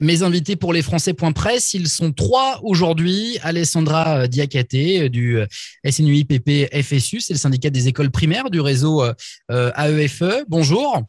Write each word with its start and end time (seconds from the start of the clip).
Mes 0.00 0.22
invités 0.22 0.56
pour 0.56 0.72
les 0.72 0.82
Français.press, 0.82 1.74
ils 1.74 1.88
sont 1.88 2.12
trois 2.12 2.60
aujourd'hui. 2.62 3.38
Alessandra 3.42 4.28
Diakate 4.28 5.10
du 5.10 5.38
SNUIPP 5.88 6.74
FSU, 6.82 7.20
c'est 7.20 7.34
le 7.34 7.38
syndicat 7.38 7.70
des 7.70 7.88
écoles 7.88 8.10
primaires 8.10 8.50
du 8.50 8.60
réseau 8.60 9.04
AEFE. 9.50 10.22
E. 10.22 10.44
Bonjour. 10.48 11.02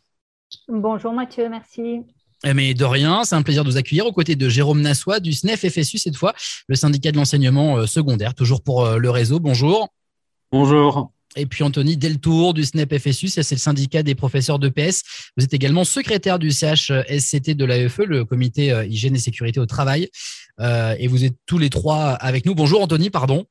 Bonjour 0.67 1.13
Mathieu, 1.13 1.49
merci. 1.49 2.01
Eh, 2.43 2.53
mais 2.53 2.73
de 2.73 2.85
rien, 2.85 3.23
c'est 3.23 3.35
un 3.35 3.43
plaisir 3.43 3.63
de 3.63 3.69
vous 3.69 3.77
accueillir 3.77 4.05
aux 4.05 4.11
côtés 4.11 4.35
de 4.35 4.49
Jérôme 4.49 4.81
Nassois 4.81 5.19
du 5.19 5.31
SNEF 5.31 5.67
FSU 5.69 5.99
cette 5.99 6.15
fois, 6.15 6.33
le 6.67 6.75
syndicat 6.75 7.11
de 7.11 7.17
l'enseignement 7.17 7.77
euh, 7.77 7.85
secondaire, 7.85 8.33
toujours 8.33 8.63
pour 8.63 8.83
euh, 8.85 8.97
le 8.97 9.09
réseau. 9.11 9.39
Bonjour. 9.39 9.89
Bonjour. 10.51 11.11
Et 11.35 11.45
puis 11.45 11.63
Anthony 11.63 11.97
Deltour 11.97 12.53
du 12.53 12.63
SNEP 12.63 12.97
FSU, 12.97 13.27
c'est 13.27 13.49
le 13.49 13.57
syndicat 13.57 14.03
des 14.03 14.15
professeurs 14.15 14.59
de 14.59 14.69
PS. 14.69 15.03
Vous 15.37 15.43
êtes 15.43 15.53
également 15.53 15.83
secrétaire 15.83 16.39
du 16.39 16.51
CHSCT 16.51 17.55
de 17.55 17.65
l'AEFE, 17.65 17.99
le 17.99 18.25
comité 18.25 18.71
euh, 18.71 18.85
hygiène 18.85 19.15
et 19.15 19.19
sécurité 19.19 19.59
au 19.59 19.65
travail. 19.65 20.09
et 20.59 21.07
vous 21.07 21.23
êtes 21.23 21.35
tous 21.45 21.57
les 21.57 21.69
trois 21.69 22.11
avec 22.11 22.45
nous. 22.45 22.53
Bonjour 22.53 22.81
Anthony, 22.81 23.09
pardon. 23.09 23.45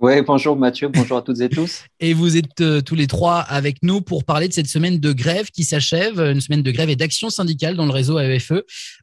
Oui, 0.00 0.20
bonjour 0.22 0.56
Mathieu, 0.56 0.88
bonjour 0.88 1.18
à 1.18 1.22
toutes 1.22 1.40
et 1.40 1.48
tous. 1.48 1.84
et 2.00 2.14
vous 2.14 2.36
êtes 2.36 2.60
euh, 2.60 2.80
tous 2.80 2.96
les 2.96 3.06
trois 3.06 3.38
avec 3.38 3.80
nous 3.84 4.00
pour 4.00 4.24
parler 4.24 4.48
de 4.48 4.52
cette 4.52 4.66
semaine 4.66 4.98
de 4.98 5.12
grève 5.12 5.50
qui 5.52 5.62
s'achève, 5.62 6.18
une 6.18 6.40
semaine 6.40 6.64
de 6.64 6.70
grève 6.72 6.90
et 6.90 6.96
d'action 6.96 7.30
syndicale 7.30 7.76
dans 7.76 7.86
le 7.86 7.92
réseau 7.92 8.18
AEFE, 8.18 8.54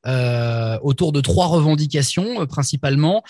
euh, 0.06 0.78
autour 0.84 1.14
de 1.14 1.22
trois 1.22 1.48
revendications 1.48 2.42
euh, 2.42 2.46
principalement, 2.46 3.24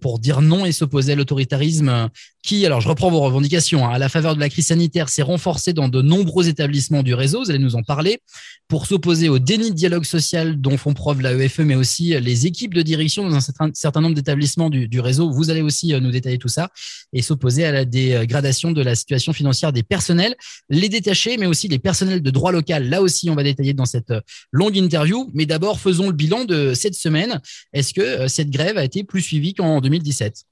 pour 0.00 0.20
dire 0.20 0.42
non 0.42 0.64
et 0.64 0.70
s'opposer 0.70 1.12
à 1.12 1.16
l'autoritarisme 1.16 2.08
qui, 2.42 2.66
alors 2.66 2.80
je 2.80 2.88
reprends 2.88 3.10
vos 3.10 3.20
revendications, 3.20 3.86
hein, 3.86 3.94
à 3.94 3.98
la 3.98 4.08
faveur 4.08 4.34
de 4.34 4.40
la 4.40 4.48
crise 4.48 4.66
sanitaire, 4.66 5.08
s'est 5.08 5.22
renforcé 5.22 5.72
dans 5.72 5.88
de 5.88 6.02
nombreux 6.02 6.48
établissements 6.48 7.02
du 7.02 7.14
réseau, 7.14 7.42
vous 7.42 7.50
allez 7.50 7.58
nous 7.58 7.76
en 7.76 7.82
parler, 7.82 8.20
pour 8.68 8.86
s'opposer 8.86 9.28
au 9.28 9.38
déni 9.38 9.70
de 9.70 9.76
dialogue 9.76 10.04
social 10.04 10.60
dont 10.60 10.76
font 10.76 10.92
preuve 10.92 11.20
l'AEFE, 11.20 11.60
mais 11.60 11.74
aussi 11.74 12.18
les 12.20 12.46
équipes 12.46 12.74
de 12.74 12.82
direction 12.82 13.28
dans 13.28 13.36
un 13.36 13.72
certain, 13.72 14.00
nombre 14.00 14.14
d'établissements 14.14 14.70
du 14.70 15.00
réseau. 15.00 15.30
Vous 15.30 15.50
allez 15.50 15.62
aussi 15.62 15.94
nous 16.00 16.10
détailler 16.10 16.38
tout 16.38 16.48
ça 16.48 16.70
et 17.12 17.22
s'opposer 17.22 17.64
à 17.64 17.72
la 17.72 17.84
dégradation 17.84 18.72
de 18.72 18.82
la 18.82 18.94
situation 18.94 19.32
financière 19.32 19.72
des 19.72 19.82
personnels, 19.82 20.34
les 20.68 20.88
détachés, 20.88 21.36
mais 21.36 21.46
aussi 21.46 21.68
les 21.68 21.78
personnels 21.78 22.22
de 22.22 22.30
droit 22.30 22.52
local. 22.52 22.88
Là 22.88 23.02
aussi, 23.02 23.30
on 23.30 23.34
va 23.34 23.42
détailler 23.42 23.74
dans 23.74 23.84
cette 23.84 24.12
longue 24.50 24.76
interview. 24.76 25.30
Mais 25.34 25.46
d'abord, 25.46 25.80
faisons 25.80 26.06
le 26.06 26.12
bilan 26.12 26.44
de 26.44 26.74
cette 26.74 26.94
semaine. 26.94 27.40
Est-ce 27.72 27.94
que 27.94 28.00
euh, 28.00 28.28
cette 28.28 28.50
grève 28.50 28.78
a 28.78 28.84
été 28.84 29.04
plus 29.04 29.20
suivie 29.20 29.54
qu'en 29.54 29.80
2017 29.80 30.44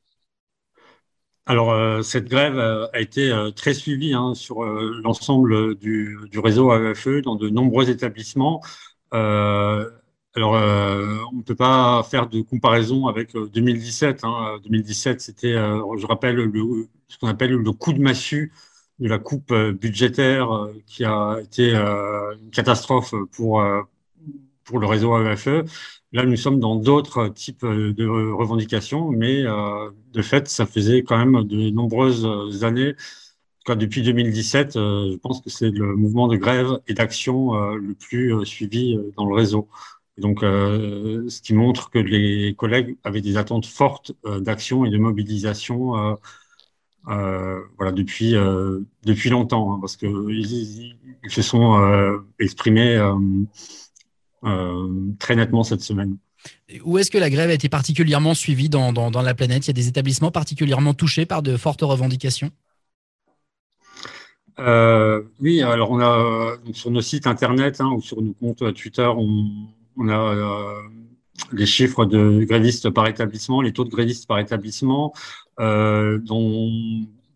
alors, 1.46 1.72
euh, 1.72 2.02
cette 2.02 2.28
grève 2.28 2.58
euh, 2.58 2.86
a 2.92 3.00
été 3.00 3.32
très 3.56 3.74
suivie 3.74 4.14
hein, 4.14 4.34
sur 4.34 4.62
l'ensemble 4.62 5.74
du, 5.74 6.16
réseau 6.36 6.72
AEFE 6.72 7.22
dans 7.24 7.34
de 7.34 7.48
nombreux 7.48 7.90
établissements. 7.90 8.60
Alors, 10.36 10.54
euh, 10.54 11.18
on 11.32 11.38
ne 11.38 11.42
peut 11.42 11.56
pas 11.56 12.02
faire 12.04 12.28
de 12.28 12.40
comparaison 12.40 13.08
avec 13.08 13.34
2017. 13.34 14.22
Hein. 14.22 14.60
2017, 14.62 15.20
c'était, 15.20 15.54
euh, 15.54 15.82
je 15.98 16.06
rappelle, 16.06 16.36
le, 16.36 16.88
ce 17.08 17.18
qu'on 17.18 17.26
appelle 17.26 17.52
le 17.52 17.72
coup 17.72 17.92
de 17.92 18.00
massue 18.00 18.52
de 19.00 19.08
la 19.08 19.18
coupe 19.18 19.50
euh, 19.50 19.72
budgétaire 19.72 20.52
euh, 20.52 20.72
qui 20.86 21.04
a 21.04 21.38
été 21.42 21.74
une 21.74 22.50
catastrophe 22.52 23.14
pour, 23.32 23.62
pour 24.64 24.78
le 24.78 24.86
réseau 24.86 25.16
AEFE. 25.18 25.64
Là, 26.12 26.24
nous 26.24 26.36
sommes 26.36 26.60
dans 26.60 26.76
d'autres 26.76 27.28
types 27.28 27.64
de 27.64 28.06
revendications, 28.32 29.10
mais 29.10 29.42
de 29.42 30.22
fait, 30.22 30.48
ça 30.48 30.66
faisait 30.66 31.02
quand 31.02 31.18
même 31.18 31.44
de 31.44 31.70
nombreuses 31.70 32.64
années 32.64 32.94
depuis 33.68 34.02
2017, 34.02 34.72
je 34.74 35.16
pense 35.18 35.40
que 35.40 35.50
c'est 35.50 35.70
le 35.70 35.94
mouvement 35.94 36.26
de 36.26 36.36
grève 36.36 36.80
et 36.88 36.94
d'action 36.94 37.54
le 37.74 37.94
plus 37.94 38.44
suivi 38.44 38.98
dans 39.16 39.26
le 39.26 39.34
réseau 39.34 39.68
donc, 40.20 40.42
euh, 40.42 41.28
ce 41.28 41.40
qui 41.40 41.54
montre 41.54 41.90
que 41.90 41.98
les 41.98 42.54
collègues 42.54 42.96
avaient 43.02 43.22
des 43.22 43.36
attentes 43.36 43.66
fortes 43.66 44.12
euh, 44.26 44.38
d'action 44.38 44.84
et 44.84 44.90
de 44.90 44.98
mobilisation 44.98 46.18
euh, 47.08 47.60
voilà, 47.76 47.90
depuis, 47.92 48.34
depuis 49.04 49.30
longtemps, 49.30 49.74
hein, 49.74 49.78
parce 49.80 49.96
qu'ils 49.96 50.94
ils 51.24 51.30
se 51.30 51.42
sont 51.42 52.22
exprimés 52.38 53.00
très 55.18 55.34
nettement 55.34 55.64
cette 55.64 55.80
semaine. 55.80 56.18
Où 56.84 56.98
est-ce 56.98 57.10
que 57.10 57.18
la 57.18 57.30
grève 57.30 57.50
a 57.50 57.54
été 57.54 57.68
particulièrement 57.68 58.34
suivie 58.34 58.68
dans, 58.68 58.92
dans, 58.92 59.22
la 59.22 59.34
planète? 59.34 59.66
Il 59.66 59.68
y 59.68 59.70
a 59.70 59.74
des 59.74 59.88
établissements 59.88 60.30
particulièrement 60.30 60.94
touchés 60.94 61.26
par 61.26 61.42
de 61.42 61.56
fortes 61.56 61.82
revendications? 61.82 62.50
Oui, 64.58 65.62
alors 65.62 65.90
on 65.90 66.00
a 66.00 66.58
sur 66.74 66.90
nos 66.90 67.00
sites 67.00 67.26
internet 67.26 67.80
hein, 67.80 67.90
ou 67.96 68.02
sur 68.02 68.20
nos 68.20 68.34
comptes 68.34 68.74
Twitter, 68.74 69.10
on, 69.16 69.48
on 69.96 70.08
a 70.08 70.18
euh, 70.18 70.82
les 71.52 71.66
chiffres 71.66 72.04
de 72.04 72.44
grévistes 72.44 72.90
par 72.90 73.06
établissement, 73.06 73.60
les 73.62 73.72
taux 73.72 73.84
de 73.84 73.90
grévistes 73.90 74.26
par 74.26 74.38
établissement, 74.38 75.12
euh, 75.58 76.18
dont 76.18 76.70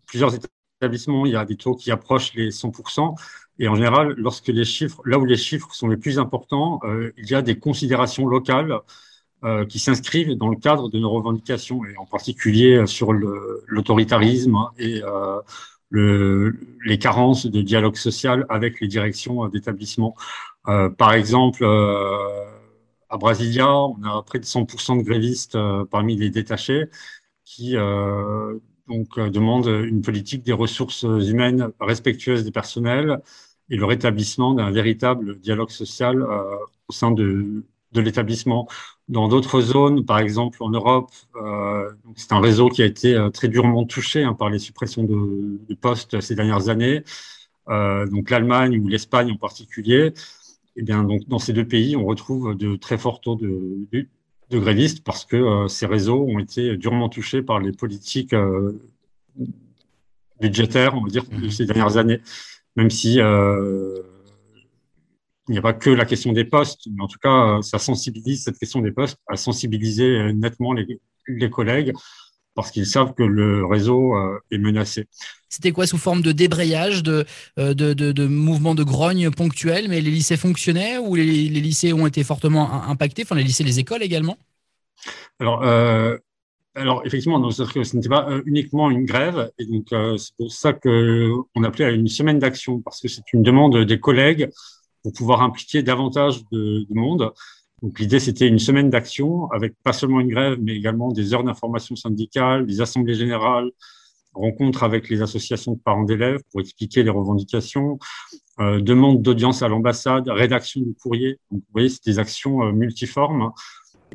plusieurs 0.05 0.33
établissements, 0.81 1.25
il 1.25 1.33
y 1.33 1.35
a 1.35 1.45
des 1.45 1.55
taux 1.55 1.75
qui 1.75 1.91
approchent 1.91 2.33
les 2.33 2.51
100%. 2.51 3.15
Et 3.59 3.67
en 3.67 3.75
général, 3.75 4.13
lorsque 4.17 4.47
les 4.47 4.65
chiffres, 4.65 5.01
là 5.05 5.17
où 5.17 5.25
les 5.25 5.37
chiffres 5.37 5.73
sont 5.73 5.87
les 5.87 5.97
plus 5.97 6.19
importants, 6.19 6.79
euh, 6.83 7.11
il 7.17 7.29
y 7.29 7.35
a 7.35 7.41
des 7.41 7.57
considérations 7.59 8.27
locales 8.27 8.79
qui 9.69 9.77
s'inscrivent 9.77 10.33
dans 10.33 10.49
le 10.49 10.55
cadre 10.55 10.89
de 10.89 10.97
nos 10.97 11.11
revendications, 11.11 11.85
et 11.85 11.95
en 11.97 12.05
particulier 12.07 12.87
sur 12.87 13.13
l'autoritarisme 13.13 14.57
et 14.79 15.03
le, 15.89 16.57
les 16.83 16.97
carences 16.97 17.45
de 17.45 17.61
dialogue 17.61 17.95
social 17.95 18.47
avec 18.49 18.81
les 18.81 18.87
directions 18.87 19.47
d'établissement. 19.47 20.15
Par 20.97 21.13
exemple, 21.13 21.63
à 23.09 23.17
Brasilia, 23.17 23.69
on 23.71 24.03
a 24.03 24.21
près 24.23 24.39
de 24.39 24.45
100% 24.45 24.97
de 24.97 25.03
grévistes 25.03 25.55
euh, 25.55 25.85
parmi 25.85 26.15
les 26.15 26.29
détachés 26.29 26.85
qui 27.45 27.77
euh, 27.77 28.57
donc 28.87 29.17
euh, 29.17 29.29
demandent 29.29 29.67
une 29.67 30.01
politique 30.01 30.43
des 30.43 30.53
ressources 30.53 31.03
humaines 31.03 31.69
respectueuse 31.79 32.43
des 32.43 32.51
personnels 32.51 33.21
et 33.69 33.77
le 33.77 33.85
rétablissement 33.85 34.53
d'un 34.53 34.71
véritable 34.71 35.39
dialogue 35.39 35.71
social 35.71 36.23
au 36.87 36.93
sein 36.93 37.11
de, 37.11 37.63
de 37.93 38.01
l'établissement. 38.01 38.67
Dans 39.07 39.27
d'autres 39.27 39.61
zones, 39.61 40.05
par 40.05 40.19
exemple 40.19 40.61
en 40.61 40.69
Europe, 40.69 41.11
euh, 41.35 41.89
c'est 42.15 42.31
un 42.33 42.39
réseau 42.39 42.69
qui 42.69 42.83
a 42.83 42.85
été 42.85 43.17
très 43.33 43.47
durement 43.47 43.85
touché 43.85 44.23
hein, 44.23 44.33
par 44.33 44.49
les 44.49 44.59
suppressions 44.59 45.03
de, 45.03 45.59
de, 45.67 45.75
postes 45.75 46.21
ces 46.21 46.35
dernières 46.35 46.69
années. 46.69 47.03
Euh, 47.69 48.05
donc 48.07 48.29
l'Allemagne 48.29 48.79
ou 48.79 48.87
l'Espagne 48.87 49.31
en 49.31 49.37
particulier. 49.37 50.13
Eh 50.77 50.83
bien, 50.83 51.03
donc, 51.03 51.27
dans 51.27 51.39
ces 51.39 51.53
deux 51.53 51.67
pays, 51.67 51.95
on 51.95 52.05
retrouve 52.05 52.55
de 52.55 52.75
très 52.75 52.97
forts 52.97 53.21
taux 53.21 53.35
de, 53.35 53.87
de, 53.91 54.59
grévistes 54.59 55.03
parce 55.03 55.25
que 55.25 55.37
euh, 55.37 55.67
ces 55.67 55.85
réseaux 55.85 56.23
ont 56.23 56.39
été 56.39 56.75
durement 56.75 57.07
touchés 57.07 57.41
par 57.41 57.59
les 57.59 57.71
politiques 57.71 58.33
euh, 58.33 58.73
budgétaires, 60.41 60.95
on 60.95 61.01
va 61.01 61.09
dire, 61.09 61.23
de 61.25 61.45
mhm. 61.45 61.49
ces 61.49 61.65
dernières 61.65 61.97
années. 61.97 62.19
Même 62.75 62.89
si 62.89 63.21
euh, 63.21 64.01
il 65.47 65.53
n'y 65.53 65.57
a 65.57 65.61
pas 65.61 65.73
que 65.73 65.89
la 65.89 66.05
question 66.05 66.33
des 66.33 66.43
postes, 66.43 66.87
mais 66.91 67.01
en 67.01 67.07
tout 67.07 67.19
cas, 67.19 67.61
ça 67.61 67.79
sensibilise 67.79 68.43
cette 68.43 68.57
question 68.57 68.81
des 68.81 68.91
postes 68.91 69.17
à 69.27 69.37
sensibiliser 69.37 70.33
nettement 70.33 70.73
les, 70.73 70.99
les 71.27 71.49
collègues 71.49 71.93
parce 72.55 72.71
qu'ils 72.71 72.87
savent 72.87 73.13
que 73.13 73.23
le 73.23 73.65
réseau 73.65 74.15
euh, 74.15 74.39
est 74.49 74.57
menacé. 74.57 75.07
C'était 75.49 75.71
quoi 75.71 75.85
sous 75.85 75.97
forme 75.97 76.21
de 76.21 76.31
débrayage, 76.31 77.03
de, 77.03 77.25
euh, 77.59 77.73
de, 77.73 77.93
de, 77.93 78.11
de 78.11 78.25
mouvements 78.25 78.75
de 78.75 78.83
grogne 78.83 79.29
ponctuels, 79.29 79.87
mais 79.89 80.01
les 80.01 80.11
lycées 80.11 80.37
fonctionnaient 80.37 80.97
ou 80.97 81.15
les, 81.15 81.25
les, 81.25 81.61
lycées 81.61 81.93
ont 81.93 82.07
été 82.07 82.23
fortement 82.23 82.83
impactés, 82.83 83.23
enfin 83.23 83.35
les 83.35 83.43
lycées, 83.43 83.63
les 83.63 83.79
écoles 83.79 84.03
également? 84.03 84.37
Alors, 85.39 85.63
euh, 85.63 86.17
alors 86.75 87.03
effectivement, 87.05 87.51
ce 87.51 87.95
n'était 87.95 88.09
pas 88.09 88.27
uniquement 88.45 88.89
une 88.89 89.05
grève, 89.05 89.51
et 89.59 89.65
donc 89.65 89.87
c'est 90.17 90.35
pour 90.37 90.51
ça 90.51 90.73
qu'on 90.73 91.63
appelait 91.63 91.85
à 91.85 91.91
une 91.91 92.07
semaine 92.07 92.39
d'action, 92.39 92.81
parce 92.81 93.01
que 93.01 93.07
c'est 93.07 93.33
une 93.33 93.43
demande 93.43 93.77
des 93.85 93.99
collègues 93.99 94.49
pour 95.03 95.13
pouvoir 95.13 95.41
impliquer 95.41 95.83
davantage 95.83 96.41
de, 96.51 96.85
de 96.89 96.95
monde. 96.95 97.31
Donc 97.85 97.99
l'idée, 97.99 98.19
c'était 98.19 98.47
une 98.47 98.57
semaine 98.57 98.89
d'action 98.89 99.47
avec 99.51 99.75
pas 99.83 99.93
seulement 99.93 100.19
une 100.19 100.29
grève, 100.29 100.57
mais 100.59 100.75
également 100.75 101.11
des 101.11 101.35
heures 101.35 101.43
d'information 101.43 101.95
syndicale, 101.95 102.65
des 102.65 102.81
assemblées 102.81 103.13
générales, 103.13 103.69
rencontres 104.33 104.81
avec 104.81 105.07
les 105.07 105.21
associations 105.21 105.73
de 105.73 105.77
parents 105.77 106.03
d'élèves 106.03 106.41
pour 106.51 106.61
expliquer 106.61 107.03
les 107.03 107.11
revendications, 107.11 107.99
euh, 108.59 108.81
demande 108.81 109.21
d'audience 109.21 109.61
à 109.61 109.67
l'ambassade, 109.67 110.27
rédaction 110.29 110.81
du 110.81 110.95
courrier. 110.95 111.37
Donc 111.51 111.61
vous 111.61 111.73
voyez, 111.73 111.89
c'est 111.89 112.03
des 112.03 112.17
actions 112.17 112.63
euh, 112.63 112.71
multiformes. 112.71 113.51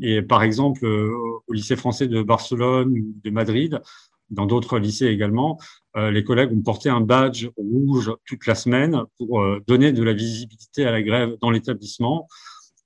Et 0.00 0.20
par 0.20 0.43
exemple, 0.43 0.84
euh, 0.84 1.14
au 1.46 1.52
lycée 1.52 1.76
français 1.76 2.08
de 2.08 2.25
Barcelone 2.25 2.90
ou 2.90 3.14
de 3.23 3.31
Madrid, 3.31 3.81
dans 4.31 4.46
d'autres 4.46 4.81
lycées 4.81 5.06
également, 5.06 5.61
euh, 5.96 6.11
les 6.11 6.25
collègues 6.25 6.50
ont 6.52 6.62
porté 6.62 6.88
un 6.88 7.02
badge 7.02 7.46
rouge 7.56 8.11
toute 8.26 8.49
la 8.49 8.56
semaine 8.56 9.05
pour 9.16 9.44
donner 9.69 9.93
de 9.93 10.02
la 10.02 10.12
visibilité 10.12 10.87
à 10.87 10.90
la 10.90 11.02
grève 11.02 11.37
dans 11.40 11.50
l'établissement. 11.50 12.26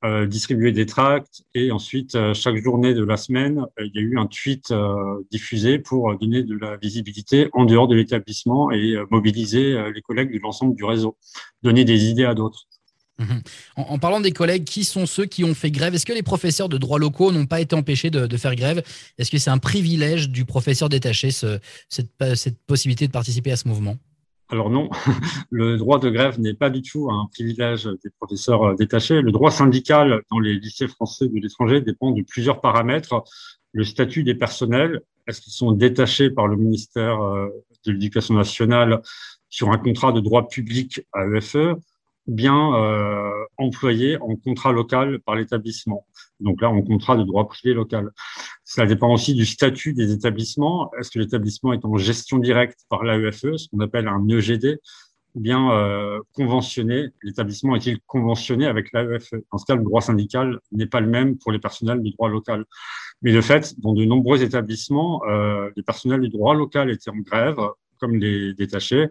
Euh, 0.05 0.27
distribuer 0.27 0.73
des 0.73 0.85
tracts 0.85 1.45
et 1.55 1.71
ensuite 1.71 2.15
euh, 2.15 2.35
chaque 2.35 2.57
journée 2.57 2.93
de 2.93 3.03
la 3.03 3.17
semaine, 3.17 3.61
euh, 3.81 3.87
il 3.87 3.93
y 3.95 3.99
a 3.99 4.03
eu 4.03 4.19
un 4.19 4.27
tweet 4.27 4.71
diffusé 5.31 5.79
pour 5.79 6.15
donner 6.19 6.43
de 6.43 6.59
la 6.59 6.77
visibilité 6.77 7.49
en 7.55 7.65
dehors 7.65 7.89
de 7.89 7.95
l'établissement 7.95 8.71
et 8.71 8.97
mobiliser 9.11 9.91
les 9.95 10.03
collègues 10.03 10.31
de 10.31 10.39
l'ensemble 10.41 10.75
du 10.75 10.85
réseau, 10.85 11.17
donner 11.63 11.85
des 11.85 12.05
idées 12.05 12.27
à 12.27 12.35
d'autres. 12.35 12.67
Mhm. 13.19 13.43
En, 13.77 13.99
parlant 13.99 14.21
des 14.21 14.33
collègues, 14.33 14.65
qui 14.65 14.85
sont 14.85 15.07
ceux 15.07 15.25
qui 15.25 15.43
ont 15.43 15.55
fait 15.55 15.71
grève? 15.71 15.95
Est-ce 15.95 16.05
que 16.05 16.13
les 16.13 16.23
professeurs 16.23 16.69
de 16.69 16.77
droit 16.77 16.99
locaux 16.99 17.33
n'ont 17.33 17.47
pas 17.47 17.61
été 17.61 17.75
empêchés 17.75 18.11
de, 18.11 18.37
faire 18.37 18.57
grève? 18.57 18.83
Est-ce 19.17 19.31
que 19.31 19.39
c'est 19.39 19.51
un 19.51 19.59
privilège 19.59 20.29
du 20.29 20.45
professeur 20.45 20.89
détaché, 20.89 21.31
cette, 21.31 22.11
possibilité 22.67 23.07
de 23.07 23.13
participer 23.13 23.53
à 23.53 23.57
ce 23.57 23.69
mouvement? 23.69 23.97
Alors 24.55 24.71
non, 24.71 24.89
le 25.51 25.77
droit 25.77 25.99
de 25.99 26.09
grève 26.09 26.41
n'est 26.41 26.55
pas 26.55 26.71
du 26.71 26.81
tout 26.81 27.11
un 27.11 27.27
privilège 27.33 27.87
des 28.05 28.11
professeurs 28.21 28.63
euh, 28.63 28.75
détachés. 28.75 29.21
Le 29.21 29.33
droit 29.33 29.51
syndical 29.51 30.23
dans 30.31 30.39
les 30.39 30.55
lycées 30.55 30.87
français 30.87 31.29
de 31.29 31.35
l'étranger 31.41 31.81
dépend 31.81 32.13
de 32.13 32.23
plusieurs 32.23 32.61
paramètres. 32.61 33.25
Le 33.73 33.83
statut 33.83 34.23
des 34.23 34.37
personnels, 34.37 35.01
est-ce 35.27 35.41
qu'ils 35.41 35.53
sont 35.53 35.73
détachés 35.73 36.31
par 36.31 36.47
le 36.47 36.57
ministère 36.57 37.21
euh, 37.21 37.49
de 37.85 37.93
l'Éducation 37.93 38.35
nationale 38.35 39.03
sur 39.51 39.71
un 39.71 39.79
contrat 39.79 40.13
de 40.13 40.21
droit 40.21 40.47
public 40.47 41.03
à 41.13 41.27
EFE 41.27 41.75
bien 42.27 42.75
euh, 42.77 43.31
employé 43.59 44.17
en 44.19 44.37
contrat 44.37 44.71
local 44.71 45.19
par 45.19 45.35
l'établissement? 45.35 46.07
Donc 46.39 46.63
là, 46.63 46.71
en 46.71 46.81
contrat 46.81 47.17
de 47.17 47.25
droit 47.25 47.49
privé 47.49 47.75
local. 47.75 48.13
Ça 48.65 48.87
dépend 48.87 49.13
aussi 49.13 49.35
du 49.35 49.45
statut 49.45 49.93
des 49.93 50.13
établissements. 50.13 50.91
Est-ce 50.99 51.11
que 51.11 51.19
l'établissement 51.19 51.75
est 51.75 51.85
en 51.85 51.97
gestion 51.99 52.39
directe 52.39 52.81
par 52.89 53.05
l'AEFE, 53.05 53.57
ce 53.57 53.69
qu'on 53.69 53.81
appelle 53.81 54.09
un 54.09 54.27
EGD, 54.27 54.81
ou 55.35 55.41
bien 55.41 55.71
euh, 55.73 56.19
conventionné? 56.33 57.11
L'établissement 57.23 57.77
est-il 57.77 58.01
conventionné 58.07 58.67
avec 58.67 58.93
l'AEFE? 58.93 59.35
Dans 59.53 59.59
ce 59.59 59.67
cas, 59.67 59.75
le 59.75 59.85
droit 59.85 60.01
syndical 60.01 60.61
n'est 60.73 60.87
pas 60.87 61.01
le 61.01 61.09
même 61.09 61.37
pour 61.37 61.53
les 61.53 61.59
personnels 61.59 62.01
du 62.01 62.13
droit 62.13 62.31
local. 62.31 62.65
Mais 63.21 63.33
de 63.33 63.41
fait, 63.43 63.79
dans 63.81 63.93
de 63.93 64.05
nombreux 64.05 64.43
établissements, 64.43 65.23
euh, 65.29 65.71
les 65.77 65.83
personnels 65.83 66.23
du 66.23 66.31
droit 66.31 66.55
local 66.55 66.91
étaient 66.91 67.11
en 67.11 67.19
grève, 67.19 67.59
comme 68.01 68.17
les 68.17 68.55
détachés, 68.55 69.09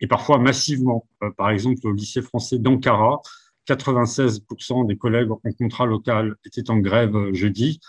et 0.00 0.06
parfois 0.06 0.38
massivement. 0.38 1.06
Euh, 1.22 1.30
par 1.36 1.50
exemple, 1.50 1.86
au 1.86 1.92
lycée 1.92 2.22
français 2.22 2.58
d'Ankara, 2.58 3.20
96% 3.68 4.86
des 4.86 4.96
collègues 4.96 5.30
en 5.30 5.52
contrat 5.58 5.86
local 5.86 6.34
étaient 6.44 6.70
en 6.70 6.78
grève 6.78 7.14
euh, 7.16 7.34
jeudi, 7.34 7.80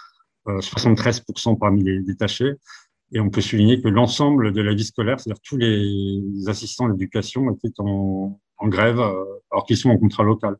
73% 0.60 1.54
euh, 1.54 1.56
parmi 1.60 1.84
les 1.84 2.00
détachés. 2.02 2.54
Et 3.12 3.20
on 3.20 3.30
peut 3.30 3.42
souligner 3.42 3.82
que 3.82 3.88
l'ensemble 3.88 4.52
de 4.52 4.62
la 4.62 4.74
vie 4.74 4.84
scolaire, 4.84 5.20
c'est-à-dire 5.20 5.42
tous 5.44 5.58
les 5.58 6.22
assistants 6.48 6.88
d'éducation, 6.90 7.50
étaient 7.52 7.74
en, 7.80 8.40
en 8.58 8.68
grève 8.68 9.00
alors 9.52 9.66
qu'ils 9.66 9.78
sont 9.78 9.90
en 9.90 9.98
contrat 9.98 10.24
local. 10.24 10.58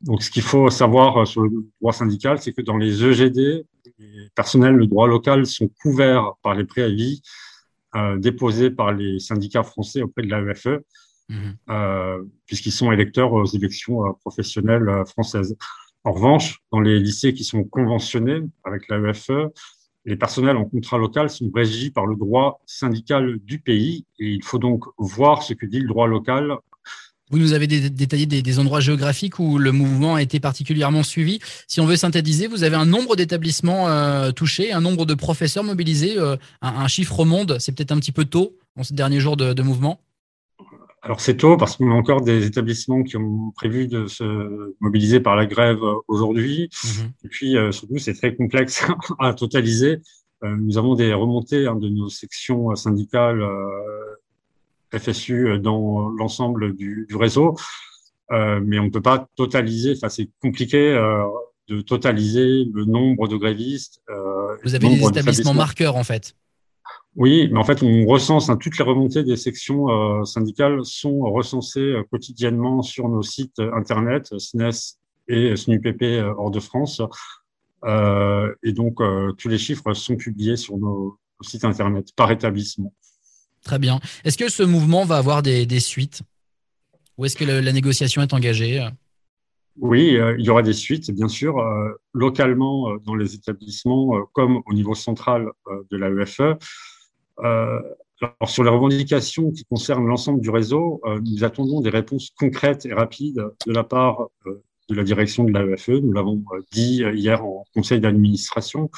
Donc, 0.00 0.22
ce 0.22 0.30
qu'il 0.30 0.42
faut 0.42 0.70
savoir 0.70 1.26
sur 1.26 1.42
le 1.42 1.50
droit 1.80 1.92
syndical, 1.92 2.38
c'est 2.38 2.52
que 2.52 2.62
dans 2.62 2.76
les 2.76 3.02
EGD, 3.02 3.66
les 3.98 4.28
personnels 4.34 4.78
de 4.78 4.84
droit 4.84 5.08
local 5.08 5.46
sont 5.46 5.68
couverts 5.82 6.34
par 6.42 6.54
les 6.54 6.64
préavis 6.64 7.22
euh, 7.94 8.18
déposés 8.18 8.70
par 8.70 8.92
les 8.92 9.18
syndicats 9.20 9.62
français 9.62 10.02
auprès 10.02 10.22
de 10.22 10.28
l'AEFE, 10.28 10.82
euh, 11.70 12.22
puisqu'ils 12.44 12.72
sont 12.72 12.92
électeurs 12.92 13.32
aux 13.32 13.46
élections 13.46 14.04
euh, 14.04 14.12
professionnelles 14.20 15.04
françaises. 15.06 15.56
En 16.06 16.12
revanche, 16.12 16.60
dans 16.70 16.78
les 16.78 17.00
lycées 17.00 17.34
qui 17.34 17.42
sont 17.42 17.64
conventionnés 17.64 18.40
avec 18.62 18.88
l'AEFE, 18.88 19.50
les 20.04 20.14
personnels 20.14 20.56
en 20.56 20.64
contrat 20.64 20.98
local 20.98 21.28
sont 21.28 21.50
régis 21.52 21.90
par 21.90 22.06
le 22.06 22.14
droit 22.14 22.60
syndical 22.64 23.38
du 23.42 23.58
pays 23.58 24.04
et 24.20 24.28
il 24.28 24.44
faut 24.44 24.60
donc 24.60 24.84
voir 24.98 25.42
ce 25.42 25.52
que 25.52 25.66
dit 25.66 25.80
le 25.80 25.88
droit 25.88 26.06
local 26.06 26.58
vous 27.30 27.38
nous 27.40 27.54
avez 27.54 27.66
détaillé 27.66 28.24
des, 28.24 28.58
endroits 28.60 28.78
géographiques 28.78 29.40
où 29.40 29.58
le 29.58 29.72
mouvement 29.72 30.14
a 30.14 30.22
été 30.22 30.38
particulièrement 30.38 31.02
suivi. 31.02 31.40
Si 31.66 31.80
on 31.80 31.84
veut 31.84 31.96
synthétiser, 31.96 32.46
vous 32.46 32.62
avez 32.62 32.76
un 32.76 32.86
nombre 32.86 33.16
d'établissements 33.16 33.88
euh, 33.88 34.30
touchés, 34.30 34.70
un 34.70 34.80
nombre 34.80 35.06
de 35.06 35.14
professeurs 35.14 35.64
mobilisés, 35.64 36.16
euh, 36.18 36.36
un, 36.62 36.86
chiffre 36.86 37.18
au 37.18 37.24
monde. 37.24 37.56
C'est 37.58 37.72
peut-être 37.72 37.90
un 37.90 37.98
petit 37.98 38.12
peu 38.12 38.26
tôt 38.26 38.56
en 38.76 38.84
ces 38.84 38.94
derniers 38.94 39.18
jours 39.18 39.36
de, 39.36 39.60
mouvement? 39.60 39.98
Alors 41.06 41.20
c'est 41.20 41.36
tôt 41.36 41.56
parce 41.56 41.76
qu'on 41.76 41.90
a 41.90 41.94
encore 41.94 42.20
des 42.20 42.46
établissements 42.46 43.02
qui 43.02 43.16
ont 43.16 43.50
prévu 43.52 43.88
de 43.88 44.06
se 44.06 44.74
mobiliser 44.80 45.20
par 45.20 45.36
la 45.36 45.46
grève 45.46 45.80
aujourd'hui. 46.08 46.68
Mhm. 46.84 47.12
Et 47.24 47.28
puis 47.28 47.56
euh, 47.56 47.72
surtout, 47.72 47.98
c'est 47.98 48.14
très 48.14 48.34
complexe 48.34 48.84
à 49.18 49.32
totaliser. 49.32 50.00
nous 50.42 50.76
avons 50.76 50.94
des 50.94 51.14
remontées 51.14 51.66
hein, 51.66 51.76
de 51.76 51.88
nos 51.88 52.08
sections 52.08 52.74
syndicales 52.76 53.42
FSU 54.96 55.58
dans 55.58 56.10
l'ensemble 56.10 56.76
du, 56.76 57.06
du, 57.08 57.16
réseau, 57.16 57.56
euh, 58.32 58.60
mais 58.64 58.78
on 58.78 58.84
ne 58.84 58.90
peut 58.90 59.02
pas 59.02 59.28
totaliser. 59.36 59.94
Enfin, 59.96 60.08
c'est 60.08 60.28
compliqué 60.40 60.92
euh, 60.92 61.24
de 61.68 61.80
totaliser 61.80 62.64
le 62.72 62.84
nombre 62.84 63.28
de 63.28 63.36
grévistes. 63.36 64.00
Euh, 64.10 64.56
Vous 64.64 64.74
avez 64.74 64.88
des 64.88 65.04
établissements 65.04 65.54
marqueurs 65.54 65.96
en 65.96 66.04
fait. 66.04 66.34
Oui, 67.16 67.48
mais 67.50 67.58
en 67.58 67.64
fait, 67.64 67.82
on 67.82 68.06
recense 68.06 68.50
hein, 68.50 68.56
toutes 68.56 68.78
les 68.78 68.84
remontées 68.84 69.24
des 69.24 69.36
sections 69.36 69.88
euh, 69.88 70.24
syndicales 70.24 70.84
sont 70.84 71.20
recensées 71.20 71.80
euh, 71.80 72.02
quotidiennement 72.10 72.82
sur 72.82 73.08
nos 73.08 73.22
sites 73.22 73.58
internet 73.58 74.32
SNES 74.38 74.98
et 75.28 75.56
SNUPP 75.56 76.22
hors 76.36 76.50
de 76.50 76.60
France. 76.60 77.02
et 78.62 78.72
donc, 78.72 78.98
tous 79.38 79.48
les 79.48 79.58
chiffres 79.58 79.92
sont 79.92 80.16
publiés 80.16 80.56
sur 80.56 80.76
nos 80.78 81.18
sites 81.40 81.64
internet 81.64 82.14
par 82.14 82.30
établissement. 82.30 82.92
Très 83.64 83.80
bien. 83.80 83.98
Est-ce 84.24 84.38
que 84.38 84.48
ce 84.48 84.62
mouvement 84.62 85.04
va 85.04 85.16
avoir 85.16 85.42
des, 85.42 85.80
suites? 85.80 86.22
Ou 87.18 87.24
est-ce 87.24 87.34
que 87.34 87.44
la 87.44 87.72
négociation 87.72 88.22
est 88.22 88.32
engagée? 88.32 88.86
Oui, 89.78 90.16
euh, 90.16 90.36
il 90.38 90.44
y 90.44 90.50
aura 90.50 90.62
des 90.62 90.72
suites, 90.72 91.10
bien 91.10 91.28
sûr, 91.28 91.58
euh, 91.58 91.90
localement 92.14 92.90
euh, 92.90 92.98
dans 93.04 93.14
les 93.14 93.34
établissements 93.34 94.24
comme 94.32 94.62
au 94.66 94.72
niveau 94.72 94.94
central 94.94 95.50
de 95.90 95.96
l'AEFE. 95.96 96.40
Alors, 97.38 98.48
sur 98.48 98.64
les 98.64 98.70
revendications 98.70 99.50
qui 99.50 99.64
concernent 99.64 100.06
l'ensemble 100.06 100.40
du 100.40 100.50
réseau, 100.50 101.02
nous 101.24 101.44
attendons 101.44 101.80
des 101.80 101.90
réponses 101.90 102.30
concrètes 102.30 102.86
et 102.86 102.94
rapides 102.94 103.44
de 103.66 103.72
la 103.72 103.84
part 103.84 104.28
de 104.88 104.94
la 104.94 105.04
direction 105.04 105.44
de 105.44 105.52
l'AEFE. 105.52 105.88
Nous 105.88 106.12
l'avons 106.12 106.42
dit 106.72 107.02
hier 107.14 107.44
en 107.44 107.64
conseil 107.74 108.00
d'administration. 108.00 108.90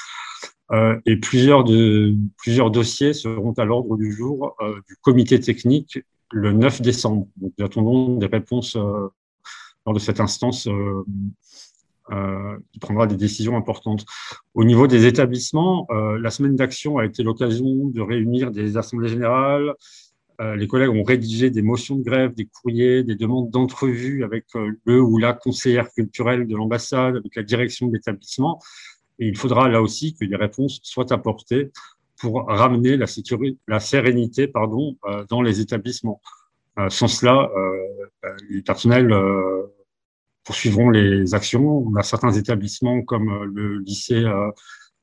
Euh, 0.73 0.99
et 1.07 1.17
plusieurs, 1.17 1.65
de, 1.65 2.15
plusieurs 2.37 2.71
dossiers 2.71 3.15
seront 3.15 3.53
à 3.53 3.65
l'ordre 3.65 3.97
du 3.97 4.13
jour 4.13 4.55
euh, 4.61 4.79
du 4.87 4.97
comité 5.01 5.41
technique 5.41 5.99
le 6.31 6.53
9 6.53 6.83
décembre. 6.83 7.27
Donc, 7.37 7.53
nous 7.57 7.65
attendons 7.65 8.17
des 8.17 8.27
réponses 8.27 8.77
euh, 8.77 9.09
lors 9.87 9.95
de 9.95 9.99
cette 9.99 10.21
instance 10.21 10.69
qui 12.73 12.79
prendra 12.79 13.07
des 13.07 13.17
décisions 13.17 13.57
importantes. 13.57 14.05
Au 14.55 14.65
niveau 14.65 14.87
des 14.87 15.07
établissements, 15.07 15.87
la 15.91 16.31
semaine 16.31 16.57
d'action 16.57 16.99
a 16.99 17.05
été 17.05 17.23
l'occasion 17.23 17.89
de 17.89 18.01
réunir 18.01 18.51
des 18.51 18.77
assemblées 18.77 19.09
générales. 19.09 19.75
les 20.41 20.67
collègues 20.67 20.91
ont 20.91 21.03
rédigé 21.03 21.51
des 21.51 21.63
motions 21.63 21.97
de 21.97 22.03
grève, 22.03 22.35
des 22.35 22.47
courriers, 22.47 23.03
des 23.03 23.15
demandes 23.15 23.51
d'entrevue 23.51 24.25
avec 24.25 24.47
le 24.85 25.03
ou 25.03 25.19
la 25.19 25.33
conseillère 25.33 25.91
culturelle 25.93 26.47
de 26.47 26.57
l'ambassade, 26.57 27.17
avec 27.17 27.37
la 27.37 27.43
direction 27.43 27.89
de 27.89 27.95
l'établissement. 27.95 28.59
Et 29.19 29.27
il 29.27 29.37
faudra 29.37 29.69
là 29.69 29.83
aussi 29.83 30.15
que 30.15 30.25
des 30.25 30.37
réponses 30.37 30.81
soient 30.83 31.13
apportées 31.13 31.71
pour 32.21 32.47
ramener 32.47 32.97
la, 32.97 33.07
sécurité, 33.07 33.59
la 33.67 33.81
sérénité 33.81 34.49
pardon, 34.49 34.97
euh, 35.07 35.25
dans 35.29 35.43
les 35.43 35.61
établissements. 35.61 36.21
Euh, 36.79 36.89
sans 36.91 37.09
cela, 37.09 37.51
euh, 37.57 38.37
les 38.51 38.63
personnels 38.63 39.13
poursuivront 40.49 40.89
les 40.89 41.35
actions. 41.35 41.85
On 41.87 41.95
a 41.97 42.03
certains 42.03 42.33
établissements 42.33 43.03
comme 43.03 43.45
le 43.55 43.81
lycée 43.81 44.25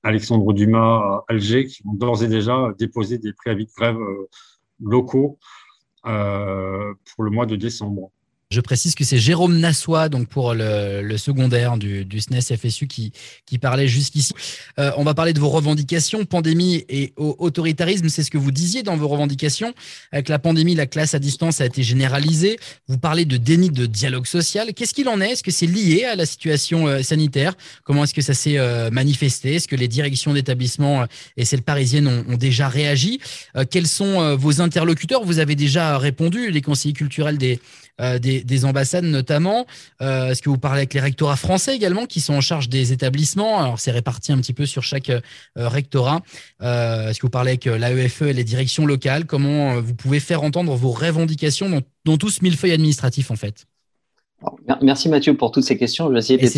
Alexandre 0.01 0.53
Dumas 0.53 0.97
à 0.97 1.25
Alger 1.27 1.67
qui 1.67 1.83
ont 1.85 1.93
d'ores 1.93 2.23
et 2.23 2.27
déjà 2.27 2.73
déposé 2.79 3.19
des 3.19 3.31
préavis 3.31 3.67
de 3.67 3.71
grève 3.77 3.99
locaux 4.81 5.37
pour 6.01 7.23
le 7.23 7.29
mois 7.29 7.45
de 7.45 7.55
décembre. 7.55 8.09
Je 8.51 8.61
précise 8.61 8.93
que 8.93 9.03
c'est 9.03 9.17
Jérôme 9.17 9.57
Nassois, 9.57 10.07
donc 10.07 10.27
pour 10.27 10.53
le, 10.53 11.17
secondaire 11.17 11.77
du, 11.77 12.05
SNES 12.19 12.55
FSU, 12.55 12.87
qui, 12.87 13.11
parlait 13.59 13.87
jusqu'ici. 13.87 14.33
Euh, 14.77 14.91
on 14.97 15.03
va 15.03 15.15
parler 15.15 15.33
de 15.33 15.39
vos 15.39 15.49
revendications, 15.49 16.25
pandémie 16.25 16.85
et 16.87 17.13
autoritarisme. 17.17 18.07
C'est 18.07 18.21
ce 18.21 18.29
que 18.29 18.37
vous 18.37 18.51
disiez 18.51 18.83
dans 18.83 18.97
vos 18.97 19.07
revendications. 19.07 19.73
Avec 20.11 20.29
la 20.29 20.37
pandémie, 20.37 20.75
la 20.75 20.85
classe 20.85 21.15
à 21.15 21.19
distance 21.19 21.59
a 21.59 21.65
été 21.65 21.81
généralisée. 21.81 22.59
Vous 22.87 22.99
parlez 22.99 23.25
de 23.25 23.37
déni 23.37 23.71
de 23.71 23.87
dialogue 23.87 24.27
social. 24.27 24.73
Qu'est-ce 24.75 24.93
qu'il 24.93 25.09
en 25.09 25.21
est? 25.21 25.31
Est-ce 25.31 25.43
que 25.43 25.51
c'est 25.51 25.65
lié 25.65 26.03
à 26.03 26.15
la 26.15 26.27
situation 26.27 26.87
euh, 26.87 27.01
sanitaire? 27.01 27.55
Comment 27.83 28.03
est-ce 28.03 28.13
que 28.13 28.21
ça 28.21 28.35
s'est 28.35 28.59
euh, 28.59 28.91
manifesté? 28.91 29.55
Est-ce 29.55 29.67
que 29.67 29.75
les 29.75 29.87
directions 29.87 30.33
d'établissement 30.33 31.05
et 31.35 31.45
celles 31.45 31.63
parisiennes 31.63 32.07
ont, 32.07 32.25
ont 32.29 32.37
déjà 32.37 32.67
réagi? 32.67 33.19
Quels 33.71 33.87
sont 33.87 34.35
vos 34.35 34.61
interlocuteurs? 34.61 35.23
Vous 35.23 35.39
avez 35.39 35.55
déjà 35.55 35.97
répondu, 35.97 36.51
les 36.51 36.61
conseillers 36.61 36.93
culturels 36.93 37.37
des 37.37 37.59
des, 38.43 38.65
ambassades 38.65 39.05
notamment. 39.05 39.65
Euh, 40.01 40.29
est-ce 40.29 40.41
que 40.41 40.49
vous 40.49 40.57
parlez 40.57 40.79
avec 40.79 40.93
les 40.93 40.99
rectorats 40.99 41.35
français 41.35 41.75
également 41.75 42.05
qui 42.05 42.21
sont 42.21 42.33
en 42.33 42.41
charge 42.41 42.69
des 42.69 42.93
établissements? 42.93 43.59
Alors 43.59 43.79
c'est 43.79 43.91
réparti 43.91 44.31
un 44.31 44.37
petit 44.37 44.53
peu 44.53 44.65
sur 44.65 44.83
chaque 44.83 45.09
euh, 45.09 45.21
rectorat. 45.55 46.21
Est-ce 46.61 47.19
que 47.19 47.25
vous 47.25 47.29
parlez 47.29 47.51
avec 47.51 47.65
l'AEFE 47.65 48.23
et 48.23 48.33
les 48.33 48.43
directions 48.43 48.85
locales? 48.85 49.25
Comment 49.25 49.79
vous 49.79 49.95
pouvez 49.95 50.19
faire 50.19 50.43
entendre 50.43 50.75
vos 50.75 50.91
revendications 50.91 51.69
dans, 51.69 51.81
dans 52.05 52.17
tout 52.17 52.29
ce 52.29 52.43
millefeuille 52.43 52.71
administratif 52.71 53.31
en 53.31 53.35
fait? 53.35 53.65
Merci 54.81 55.09
Mathieu 55.09 55.35
pour 55.35 55.51
toutes 55.51 55.63
ces 55.63 55.77
questions. 55.77 56.07
Je 56.07 56.13
vais 56.13 56.19
essayer 56.19 56.37
d'être 56.39 56.53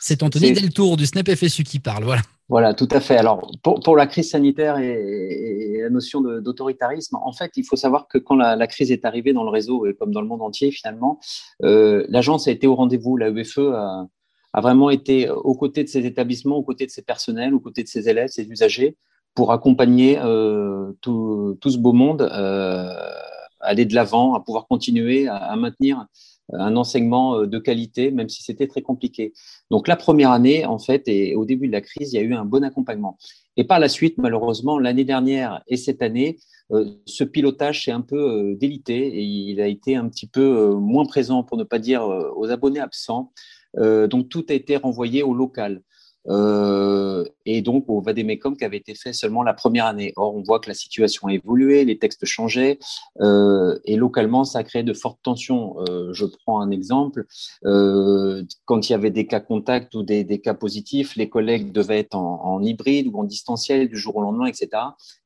C'est 0.00 0.22
Anthony 0.22 0.52
Deltour 0.52 0.96
du 0.96 1.06
SNEP 1.06 1.34
FSU 1.34 1.64
qui 1.64 1.78
parle. 1.78 2.04
Voilà. 2.04 2.22
Voilà, 2.48 2.74
tout 2.74 2.88
à 2.92 3.00
fait. 3.00 3.16
Alors, 3.16 3.50
pour, 3.62 3.96
la 3.96 4.06
crise 4.06 4.30
sanitaire 4.30 4.78
et, 4.78 5.80
la 5.82 5.90
notion 5.90 6.20
d'autoritarisme, 6.20 7.16
en 7.16 7.32
fait, 7.32 7.50
il 7.56 7.64
faut 7.64 7.76
savoir 7.76 8.06
que 8.06 8.18
quand 8.18 8.36
la, 8.36 8.66
crise 8.68 8.92
est 8.92 9.04
arrivée 9.04 9.32
dans 9.32 9.42
le 9.42 9.50
réseau, 9.50 9.86
et 9.86 9.94
comme 9.94 10.12
dans 10.12 10.20
le 10.20 10.28
monde 10.28 10.42
entier, 10.42 10.70
finalement, 10.70 11.18
euh, 11.64 12.04
l'agence 12.08 12.46
a 12.46 12.52
été 12.52 12.68
au 12.68 12.76
rendez-vous. 12.76 13.16
La 13.16 13.30
UFE 13.30 13.58
a, 13.58 14.06
vraiment 14.54 14.90
été 14.90 15.28
aux 15.28 15.54
côtés 15.54 15.84
de 15.84 15.88
ses 15.88 16.06
établissements, 16.06 16.56
aux 16.56 16.62
côtés 16.62 16.86
de 16.86 16.90
ses 16.90 17.02
personnels, 17.02 17.52
aux 17.52 17.60
côtés 17.60 17.82
de 17.82 17.88
ses 17.88 18.08
élèves, 18.08 18.28
ses 18.28 18.48
usagers, 18.48 18.96
pour 19.34 19.52
accompagner 19.52 20.18
euh, 20.18 20.92
tout, 21.02 21.58
ce 21.64 21.76
beau 21.76 21.92
monde 21.92 22.22
euh, 22.22 22.94
aller 23.66 23.84
de 23.84 23.94
l'avant, 23.94 24.34
à 24.34 24.40
pouvoir 24.40 24.66
continuer 24.66 25.28
à 25.28 25.54
maintenir 25.56 26.06
un 26.52 26.76
enseignement 26.76 27.38
euh, 27.38 27.46
de 27.46 27.58
qualité, 27.58 28.10
même 28.10 28.28
si 28.28 28.42
c'était 28.42 28.66
très 28.66 28.82
compliqué. 28.82 29.32
Donc 29.70 29.88
la 29.88 29.96
première 29.96 30.30
année, 30.30 30.64
en 30.64 30.78
fait, 30.78 31.08
et 31.08 31.34
au 31.34 31.44
début 31.44 31.66
de 31.66 31.72
la 31.72 31.80
crise, 31.80 32.12
il 32.12 32.16
y 32.16 32.18
a 32.18 32.22
eu 32.22 32.34
un 32.34 32.44
bon 32.44 32.64
accompagnement. 32.64 33.18
Et 33.56 33.64
par 33.64 33.78
la 33.78 33.88
suite, 33.88 34.18
malheureusement, 34.18 34.78
l'année 34.78 35.04
dernière 35.04 35.62
et 35.66 35.76
cette 35.76 36.02
année, 36.02 36.38
euh, 36.72 36.84
ce 37.06 37.24
pilotage 37.24 37.84
s'est 37.84 37.92
un 37.92 38.00
peu 38.00 38.16
euh, 38.18 38.56
délité 38.56 38.94
et 38.96 39.22
il 39.22 39.60
a 39.60 39.66
été 39.66 39.96
un 39.96 40.08
petit 40.08 40.26
peu 40.26 40.74
moins 40.74 41.06
présent, 41.06 41.42
pour 41.42 41.56
ne 41.56 41.64
pas 41.64 41.78
dire 41.78 42.02
aux 42.36 42.50
abonnés 42.50 42.80
absents. 42.80 43.32
donc 43.76 44.28
tout 44.28 44.44
a 44.48 44.54
été 44.54 44.76
renvoyé 44.76 45.22
au 45.22 45.34
local. 45.34 45.82
Euh, 46.28 47.24
et 47.44 47.62
donc 47.62 47.84
au 47.88 48.00
Vademecum 48.00 48.56
qui 48.56 48.64
avait 48.64 48.76
été 48.78 48.94
fait 48.94 49.12
seulement 49.12 49.42
la 49.42 49.54
première 49.54 49.86
année. 49.86 50.12
Or, 50.16 50.34
on 50.34 50.42
voit 50.42 50.60
que 50.60 50.68
la 50.68 50.74
situation 50.74 51.28
a 51.28 51.34
évolué, 51.34 51.84
les 51.84 51.98
textes 51.98 52.24
changeaient, 52.24 52.78
euh, 53.20 53.78
et 53.84 53.96
localement, 53.96 54.44
ça 54.44 54.60
a 54.60 54.64
créé 54.64 54.82
de 54.82 54.92
fortes 54.92 55.20
tensions. 55.22 55.76
Euh, 55.88 56.12
je 56.12 56.26
prends 56.44 56.60
un 56.60 56.70
exemple. 56.70 57.26
quand 57.62 58.88
il 58.88 58.92
y 58.92 58.94
avait 58.94 59.10
des 59.10 59.26
cas 59.26 59.40
contacts 59.40 59.94
ou 59.94 60.02
des, 60.02 60.40
cas 60.40 60.54
positifs, 60.54 61.16
les 61.16 61.28
collègues 61.28 61.72
devaient 61.72 62.00
être 62.00 62.16
en, 62.16 62.62
hybride 62.62 63.08
ou 63.12 63.18
en 63.18 63.24
distanciel 63.24 63.88
du 63.88 63.96
jour 63.96 64.16
au 64.16 64.22
lendemain, 64.22 64.46
etc. 64.46 64.68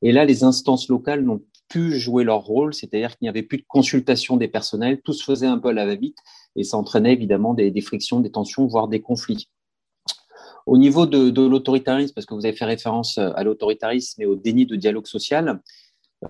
Et 0.01 0.11
là, 0.11 0.25
les 0.25 0.43
instances 0.43 0.87
locales 0.89 1.23
n'ont 1.23 1.41
pu 1.69 1.97
jouer 1.97 2.23
leur 2.23 2.41
rôle, 2.41 2.73
c'est-à-dire 2.73 3.17
qu'il 3.17 3.25
n'y 3.25 3.29
avait 3.29 3.43
plus 3.43 3.57
de 3.57 3.65
consultation 3.67 4.35
des 4.35 4.49
personnels, 4.49 5.01
tout 5.01 5.13
se 5.13 5.23
faisait 5.23 5.47
un 5.47 5.57
peu 5.57 5.69
à 5.69 5.73
la 5.73 5.85
va-vite, 5.85 6.17
et 6.55 6.63
ça 6.63 6.77
entraînait 6.77 7.13
évidemment 7.13 7.53
des 7.53 7.81
frictions, 7.81 8.19
des 8.19 8.31
tensions, 8.31 8.67
voire 8.67 8.89
des 8.89 9.01
conflits. 9.01 9.47
Au 10.65 10.77
niveau 10.77 11.05
de, 11.05 11.41
l'autoritarisme, 11.41 12.13
parce 12.13 12.25
que 12.25 12.33
vous 12.33 12.45
avez 12.45 12.55
fait 12.55 12.65
référence 12.65 13.17
euh, 13.17 13.31
à 13.35 13.43
l'autoritarisme 13.43 14.21
et 14.21 14.25
au 14.25 14.35
déni 14.35 14.65
de 14.65 14.75
dialogue 14.75 15.07
social, 15.07 15.59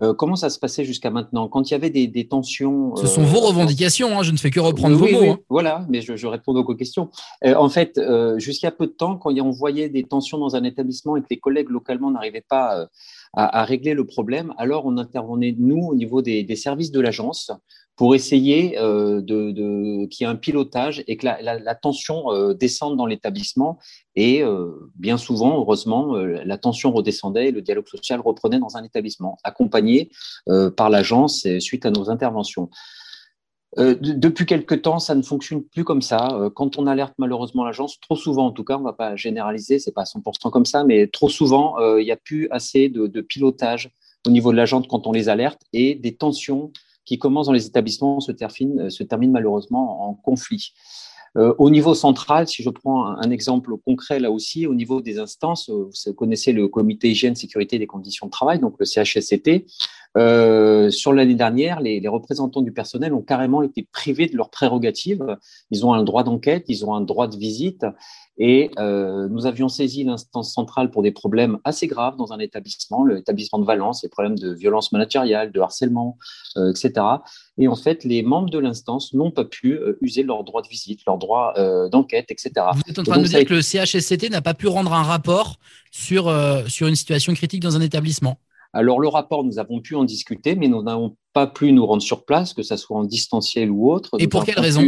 euh, 0.02 0.14
comment 0.14 0.38
ça 0.38 0.50
se 0.50 0.58
passait 0.58 0.86
jusqu'à 0.86 1.10
maintenant? 1.10 1.50
Quand 1.50 1.70
il 1.70 1.74
y 1.74 1.76
avait 1.76 1.90
des, 1.90 2.28
tensions. 2.28 2.96
Ce 2.96 3.08
sont 3.08 3.24
vos 3.24 3.40
euh, 3.44 3.48
revendications, 3.48 4.18
hein, 4.18 4.24
je 4.24 4.32
ne 4.32 4.38
fais 4.38 4.50
que 4.50 4.62
reprendre 4.62 4.96
vos 4.96 5.08
mots. 5.08 5.32
Hein. 5.32 5.40
Voilà, 5.50 5.86
mais 5.90 6.00
je, 6.02 6.28
réponds 6.28 6.54
donc 6.54 6.70
aux 6.70 6.76
questions. 6.76 7.10
en 7.44 7.68
fait, 7.68 8.00
jusqu'à 8.38 8.72
peu 8.72 8.88
de 8.88 8.94
temps, 8.94 9.18
quand 9.18 9.38
on 9.38 9.52
voyait 9.52 9.90
des 9.90 10.04
tensions 10.04 10.38
dans 10.38 10.56
un 10.56 10.64
établissement 10.64 11.18
et 11.18 11.22
que 11.22 11.28
les 11.30 11.40
collègues 11.40 11.70
localement 11.70 12.10
n'arrivaient 12.10 12.46
pas 12.48 12.88
à, 13.34 13.66
régler 13.66 13.94
le 13.94 14.06
problème, 14.06 14.54
alors 14.58 14.86
on 14.86 14.98
intervenait, 14.98 15.54
nous, 15.60 15.88
au 15.88 15.96
niveau 15.96 16.22
des 16.22 16.56
services 16.56 16.92
de 16.92 17.02
l'agence, 17.02 17.52
pour 18.02 18.16
essayer 18.16 18.80
euh, 18.80 19.22
de, 19.22 20.08
qu'il 20.08 20.26
y 20.26 20.28
ait 20.28 20.34
un 20.34 20.36
pilotage 20.36 21.04
et 21.06 21.18
que 21.18 21.28
la, 21.28 21.76
tension 21.76 22.32
euh, 22.32 22.56
descende 22.56 22.98
dans 22.98 23.06
l'établissement. 23.06 23.78
Et 24.16 24.42
euh, 24.42 24.72
bien 24.96 25.20
souvent, 25.20 25.60
heureusement, 25.60 26.16
la 26.16 26.58
tension 26.58 26.92
redescendait 26.92 27.50
et 27.50 27.52
le 27.52 27.62
dialogue 27.62 27.88
social 27.88 28.20
reprenait 28.20 28.58
dans 28.58 28.76
un 28.76 28.84
établissement, 28.84 29.38
accompagné 29.44 30.10
par 30.76 30.90
l'agence 30.90 31.46
suite 31.60 31.86
à 31.86 31.92
nos 31.92 32.10
interventions. 32.10 32.72
depuis 33.78 34.48
quelque 34.48 34.74
temps, 34.74 34.98
ça 34.98 35.14
ne 35.14 35.22
fonctionne 35.22 35.62
plus 35.62 35.84
comme 35.84 36.02
ça. 36.02 36.50
Quand 36.56 36.80
on 36.80 36.88
alerte 36.88 37.14
malheureusement 37.20 37.64
l'agence, 37.64 38.00
trop 38.00 38.16
souvent 38.16 38.48
en 38.48 38.52
tout 38.52 38.64
cas, 38.64 38.78
on 38.78 38.80
ne 38.80 38.86
va 38.86 38.94
pas 38.94 39.16
généraliser, 39.16 39.78
c'est 39.78 39.94
pas 39.94 40.06
100% 40.06 40.50
comme 40.50 40.66
ça, 40.66 40.84
mais 40.84 41.06
trop 41.06 41.30
souvent, 41.30 41.76
il 41.98 42.04
n'y 42.04 42.12
a 42.12 42.18
plus 42.18 42.50
assez 42.50 42.90
de, 42.90 43.22
pilotage 43.22 43.92
au 44.26 44.32
niveau 44.32 44.52
de 44.52 44.58
l'agence 44.58 44.88
quand 44.90 45.06
on 45.06 45.12
les 45.12 45.30
alerte 45.30 45.62
et 45.72 45.94
des 45.94 46.16
tensions 46.16 46.72
qui 47.06 47.18
commence 47.18 47.48
dans 47.48 47.54
les 47.54 47.66
établissements 47.66 48.20
se 48.20 48.32
termine, 48.32 48.80
euh, 48.80 49.28
malheureusement 49.28 50.08
en 50.08 50.14
conflit. 50.14 50.74
Euh, 51.38 51.54
au 51.60 51.70
niveau 51.70 51.94
central, 51.96 52.48
si 52.48 52.62
je 52.62 52.70
prends 52.70 53.06
un, 53.06 53.32
exemple 53.32 53.72
concret 53.86 54.20
là 54.20 54.32
aussi, 54.32 54.68
au 54.68 54.76
niveau 54.76 55.02
des 55.02 55.18
instances, 55.18 55.70
euh, 55.70 55.90
vous 56.06 56.14
connaissez 56.14 56.52
le 56.52 56.68
comité 56.68 57.10
hygiène, 57.10 57.36
sécurité 57.36 57.80
des 57.80 57.88
conditions 57.88 58.26
de 58.26 58.32
travail, 58.32 58.60
donc 58.60 58.76
le 58.80 58.86
CHSCT. 58.86 59.66
sur 60.92 61.14
l'année 61.14 61.36
dernière, 61.36 61.80
les, 61.80 62.06
représentants 62.10 62.62
du 62.62 62.74
personnel 62.74 63.14
ont 63.14 63.22
carrément 63.22 63.64
été 63.64 63.88
privés 63.94 64.28
de 64.28 64.36
leurs 64.36 64.50
prérogatives. 64.50 65.38
Ils 65.70 65.86
ont 65.86 65.94
un 65.94 66.04
droit 66.04 66.24
d'enquête, 66.24 66.66
ils 66.68 66.86
ont 66.86 66.94
un 66.94 67.02
droit 67.02 67.30
de 67.30 67.38
visite, 67.38 67.86
et 68.38 68.72
euh, 68.80 69.28
nous 69.30 69.46
avions 69.46 69.70
saisi 69.70 70.04
l'instance 70.04 70.54
centrale 70.54 70.90
pour 70.90 71.04
des 71.04 71.12
problèmes 71.12 71.60
assez 71.64 71.88
graves 71.88 72.16
dans 72.18 72.34
un 72.34 72.40
établissement, 72.40 73.06
l'établissement 73.06 73.60
de 73.60 73.66
Valence, 73.66 74.04
les 74.04 74.10
problèmes 74.10 74.38
de 74.38 74.54
violence 74.54 74.92
managériale, 74.92 75.52
de 75.52 75.60
harcèlement, 75.60 76.18
euh, 76.58 76.72
etc. 76.72 77.06
Et 77.58 77.68
en 77.68 77.76
fait, 77.76 78.04
les 78.04 78.24
membres 78.24 78.50
de 78.50 78.58
l'instance 78.58 79.14
n'ont 79.14 79.32
pas 79.32 79.46
pu 79.46 79.74
euh, 79.74 79.98
user 80.02 80.24
leur 80.24 80.44
droit 80.44 80.62
de 80.62 80.68
visite, 80.68 81.02
leur 81.06 81.18
droit 81.18 81.54
d'enquête, 81.92 82.32
etc. 82.32 82.52
Vous 82.74 82.82
êtes 82.88 83.00
en 83.00 83.04
train 83.04 83.18
de 83.18 83.24
nous 83.24 83.28
dire 83.28 83.46
que 83.46 83.54
le 83.54 83.62
CHSCT 83.62 84.30
n'a 84.30 84.42
pas 84.42 84.54
pu 84.54 84.68
rendre 84.68 84.94
un 84.94 85.04
rapport 85.04 85.58
sur, 85.92 86.34
sur 86.68 86.88
une 86.88 86.96
situation 86.96 87.34
critique 87.34 87.62
dans 87.62 87.76
un 87.76 87.82
établissement 87.82 88.38
alors, 88.74 89.02
le 89.02 89.10
rapport, 89.10 89.44
nous 89.44 89.60
avons 89.60 89.82
pu 89.82 89.96
en 89.96 90.06
discuter, 90.06 90.56
mais 90.56 90.70
nous 90.70 90.82
n'avons 90.82 91.18
pas 91.34 91.46
pu 91.46 91.74
nous 91.74 91.86
rendre 91.86 92.02
sur 92.02 92.24
place, 92.24 92.54
que 92.54 92.64
ce 92.64 92.78
soit 92.78 92.98
en 92.98 93.04
distanciel 93.04 93.70
ou 93.70 93.92
autre. 93.92 94.12
Et 94.20 94.30
pour 94.30 94.46
quelle 94.46 94.60
raison? 94.60 94.88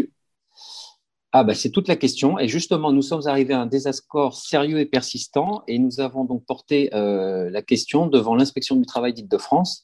Ah 1.36 1.44
bah, 1.44 1.56
c'est 1.56 1.72
toute 1.72 1.88
la 1.88 1.96
question. 1.96 2.38
Et 2.38 2.48
justement, 2.48 2.92
nous 2.92 3.02
sommes 3.02 3.26
arrivés 3.26 3.56
à 3.56 3.62
un 3.62 3.66
désaccord 3.66 4.36
sérieux 4.36 4.78
et 4.80 4.86
persistant 4.86 5.64
et 5.68 5.80
nous 5.80 6.00
avons 6.00 6.26
donc 6.26 6.46
porté 6.46 6.94
euh, 6.94 7.50
la 7.50 7.64
question 7.64 8.06
devant 8.06 8.36
l'inspection 8.36 8.76
du 8.76 8.86
travail 8.86 9.14
d'Île-de-France 9.14 9.84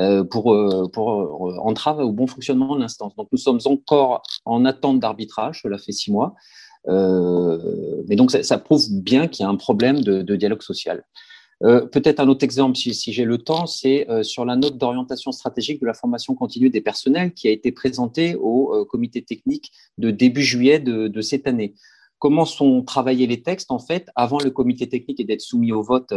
euh, 0.00 0.24
pour, 0.24 0.54
euh, 0.54 0.88
pour 0.90 1.08
entrave 1.66 1.98
au 1.98 2.12
bon 2.12 2.26
fonctionnement 2.26 2.74
de 2.74 2.80
l'instance. 2.80 3.14
Donc 3.14 3.28
nous 3.30 3.36
sommes 3.36 3.60
encore 3.66 4.22
en 4.46 4.64
attente 4.64 4.98
d'arbitrage, 4.98 5.60
cela 5.62 5.76
fait 5.76 5.92
six 5.92 6.10
mois. 6.10 6.34
mais 6.86 8.16
donc 8.16 8.30
ça, 8.30 8.58
prouve 8.58 8.86
bien 8.90 9.28
qu'il 9.28 9.44
y 9.44 9.46
a 9.46 9.50
un 9.50 9.56
problème 9.56 10.00
de 10.00 10.36
dialogue 10.36 10.62
social. 10.62 11.04
Euh, 11.62 11.86
peut-être 11.86 12.20
un 12.20 12.28
autre 12.28 12.44
exemple, 12.44 12.76
si, 12.76 13.12
j'ai 13.12 13.24
le 13.24 13.38
temps, 13.38 13.66
c'est 13.66 14.08
euh, 14.10 14.22
sur 14.22 14.44
la 14.44 14.56
note 14.56 14.76
d'orientation 14.76 15.32
stratégique 15.32 15.80
de 15.80 15.86
la 15.86 15.94
formation 15.94 16.34
continue 16.34 16.68
des 16.68 16.82
personnels 16.82 17.32
qui 17.32 17.48
a 17.48 17.50
été 17.50 17.72
présentée 17.72 18.36
au 18.36 18.74
euh, 18.74 18.84
comité 18.84 19.22
technique 19.22 19.72
de 19.96 20.10
début 20.10 20.42
juillet 20.42 20.80
de, 20.80 21.20
cette 21.22 21.46
année. 21.46 21.74
Comment 22.18 22.44
sont 22.44 22.82
travaillés 22.82 23.26
les 23.26 23.42
textes? 23.42 23.70
En 23.70 23.78
fait, 23.78 24.10
avant 24.16 24.38
le 24.38 24.50
comité 24.50 24.88
technique 24.88 25.20
et 25.20 25.24
d'être 25.24 25.40
soumis 25.40 25.72
au 25.72 25.82
vote 25.82 26.12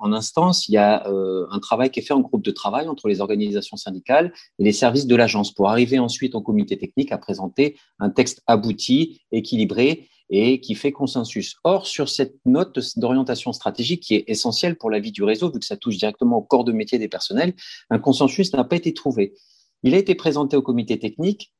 en 0.00 0.12
instance, 0.12 0.68
il 0.68 0.72
y 0.72 0.76
a 0.76 1.06
un 1.06 1.58
travail 1.60 1.90
qui 1.90 2.00
est 2.00 2.02
fait 2.02 2.14
en 2.14 2.20
groupe 2.20 2.42
de 2.42 2.50
travail 2.50 2.88
entre 2.88 3.06
les 3.06 3.20
organisations 3.20 3.76
syndicales 3.76 4.32
et 4.58 4.64
les 4.64 4.72
services 4.72 5.06
de 5.06 5.14
l'agence 5.14 5.52
pour 5.52 5.70
arriver 5.70 6.00
ensuite 6.00 6.34
au 6.34 6.40
comité 6.40 6.76
technique 6.76 7.12
à 7.12 7.18
présenter 7.18 7.76
un 8.00 8.10
texte 8.10 8.42
abouti, 8.48 9.20
équilibré 9.30 10.08
et 10.30 10.60
qui 10.60 10.74
fait 10.74 10.92
consensus. 10.92 11.56
Or, 11.64 11.86
sur 11.86 12.08
cette 12.08 12.34
note 12.44 12.78
d'orientation 12.96 13.52
stratégique 13.52 14.02
qui 14.02 14.14
est 14.14 14.24
essentielle 14.26 14.76
pour 14.76 14.90
la 14.90 14.98
vie 15.00 15.12
du 15.12 15.22
réseau, 15.22 15.50
vu 15.50 15.58
que 15.58 15.66
ça 15.66 15.76
touche 15.76 15.96
directement 15.96 16.38
au 16.38 16.42
corps 16.42 16.64
de 16.64 16.72
métier 16.72 16.98
des 16.98 17.08
personnels, 17.08 17.54
un 17.90 17.98
consensus 17.98 18.52
n'a 18.52 18.64
pas 18.64 18.76
été 18.76 18.94
trouvé. 18.94 19.34
Il 19.82 19.94
a 19.94 19.98
été 19.98 20.14
présenté 20.14 20.56
au 20.56 20.62
comité 20.62 20.98
technique. 20.98 21.52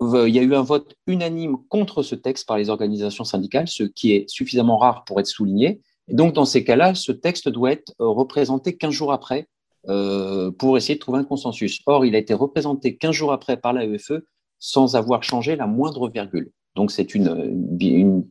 Euh, 0.00 0.28
il 0.28 0.34
y 0.34 0.38
a 0.38 0.42
eu 0.42 0.54
un 0.54 0.62
vote 0.62 0.94
unanime 1.06 1.56
contre 1.68 2.02
ce 2.02 2.14
texte 2.14 2.48
par 2.48 2.56
les 2.56 2.70
organisations 2.70 3.24
syndicales, 3.24 3.68
ce 3.68 3.84
qui 3.84 4.12
est 4.12 4.28
suffisamment 4.28 4.78
rare 4.78 5.04
pour 5.04 5.20
être 5.20 5.26
souligné. 5.26 5.82
Et 6.08 6.14
donc, 6.14 6.32
dans 6.32 6.44
ces 6.44 6.64
cas-là, 6.64 6.94
ce 6.94 7.12
texte 7.12 7.48
doit 7.48 7.72
être 7.72 7.92
euh, 8.00 8.08
représenté 8.08 8.76
15 8.76 8.90
jours 8.92 9.12
après 9.12 9.46
euh, 9.88 10.50
pour 10.50 10.76
essayer 10.76 10.94
de 10.94 11.00
trouver 11.00 11.18
un 11.18 11.24
consensus. 11.24 11.80
Or, 11.86 12.04
il 12.04 12.14
a 12.14 12.18
été 12.18 12.34
représenté 12.34 12.96
15 12.96 13.12
jours 13.12 13.32
après 13.32 13.56
par 13.56 13.72
la 13.72 13.84
EFE 13.84 14.24
sans 14.58 14.96
avoir 14.96 15.22
changé 15.22 15.56
la 15.56 15.66
moindre 15.66 16.08
virgule. 16.08 16.50
Donc 16.76 16.90
c'est 16.90 17.14
une, 17.14 18.24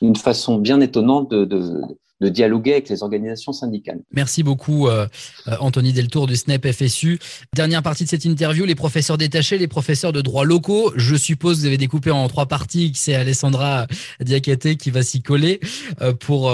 une, 0.00 0.16
façon 0.16 0.58
bien 0.58 0.80
étonnante 0.80 1.30
de, 1.30 1.82
dialoguer 2.20 2.72
avec 2.72 2.88
les 2.88 3.02
organisations 3.02 3.52
syndicales. 3.52 4.00
Merci 4.12 4.42
beaucoup, 4.42 4.88
euh, 4.88 5.06
euh, 5.46 5.56
Anthony 5.60 5.92
Deltour 5.92 6.26
du 6.26 6.36
SNEP 6.36 6.72
FSU. 6.72 7.18
Dernière 7.54 7.82
partie 7.82 8.04
de 8.04 8.08
cette 8.08 8.24
interview, 8.24 8.64
les 8.64 8.74
professeurs 8.74 9.18
détachés, 9.18 9.58
les 9.58 9.68
professeurs 9.68 10.12
de 10.12 10.22
droit 10.22 10.44
locaux. 10.44 10.90
Je 10.96 11.16
suppose 11.16 11.56
que 11.56 11.60
vous 11.60 11.66
avez 11.66 11.76
découpé 11.76 12.10
en 12.10 12.26
trois 12.28 12.46
parties, 12.46 12.92
que 12.92 12.98
c'est 12.98 13.14
Alessandra 13.14 13.86
Diakate 14.20 14.76
qui 14.76 14.90
va 14.90 15.02
s'y 15.02 15.20
coller 15.20 15.60
euh, 16.00 16.14
pour, 16.14 16.50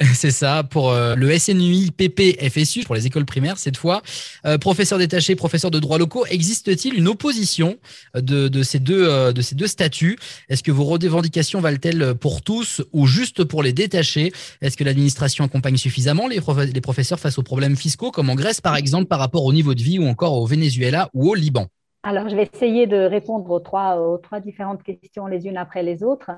C'est 0.14 0.30
ça, 0.30 0.62
pour 0.62 0.90
euh, 0.90 1.14
le 1.14 1.38
SNUI 1.38 1.90
PP 1.90 2.38
FSU, 2.50 2.84
pour 2.84 2.94
les 2.94 3.06
écoles 3.06 3.26
primaires 3.26 3.58
cette 3.58 3.76
fois. 3.76 4.02
Euh, 4.46 4.56
professeur 4.56 4.98
détaché, 4.98 5.36
professeur 5.36 5.70
de 5.70 5.78
droit 5.78 5.98
locaux, 5.98 6.24
existe-t-il 6.26 6.94
une 6.94 7.06
opposition 7.06 7.76
de, 8.14 8.62
ces, 8.62 8.78
deux, 8.78 9.06
euh, 9.06 9.32
de 9.32 9.42
ces 9.42 9.54
deux 9.54 9.66
statuts? 9.66 10.18
Est-ce 10.48 10.62
que 10.62 10.72
vos 10.72 10.84
revendications 10.84 11.60
valent-elles 11.60 12.14
pour 12.14 12.40
tous 12.40 12.80
ou 12.92 13.06
juste 13.06 13.44
pour 13.44 13.62
les 13.62 13.74
détachés? 13.74 14.32
Est-ce 14.62 14.76
que 14.76 14.84
l'administration 14.84 15.44
accompagne 15.44 15.76
suffisamment 15.76 16.28
les, 16.28 16.40
professeurs 16.80 17.20
face 17.20 17.36
aux 17.38 17.42
problèmes 17.42 17.76
fiscaux, 17.76 18.10
comme 18.10 18.30
en 18.30 18.34
Grèce 18.34 18.62
par 18.62 18.76
exemple, 18.76 19.06
par 19.06 19.18
rapport 19.18 19.44
au 19.44 19.52
niveau 19.52 19.74
de 19.74 19.82
vie 19.82 19.98
ou 19.98 20.06
encore 20.06 20.32
au 20.34 20.46
Venezuela 20.46 21.10
ou 21.12 21.28
au 21.28 21.34
Liban? 21.34 21.68
Alors, 22.02 22.30
je 22.30 22.36
vais 22.36 22.48
essayer 22.50 22.86
de 22.86 22.96
répondre 22.96 23.50
aux 23.50 23.60
trois, 23.60 24.40
différentes 24.42 24.82
questions 24.82 25.26
les 25.26 25.46
unes 25.46 25.58
après 25.58 25.82
les 25.82 26.02
autres. 26.02 26.30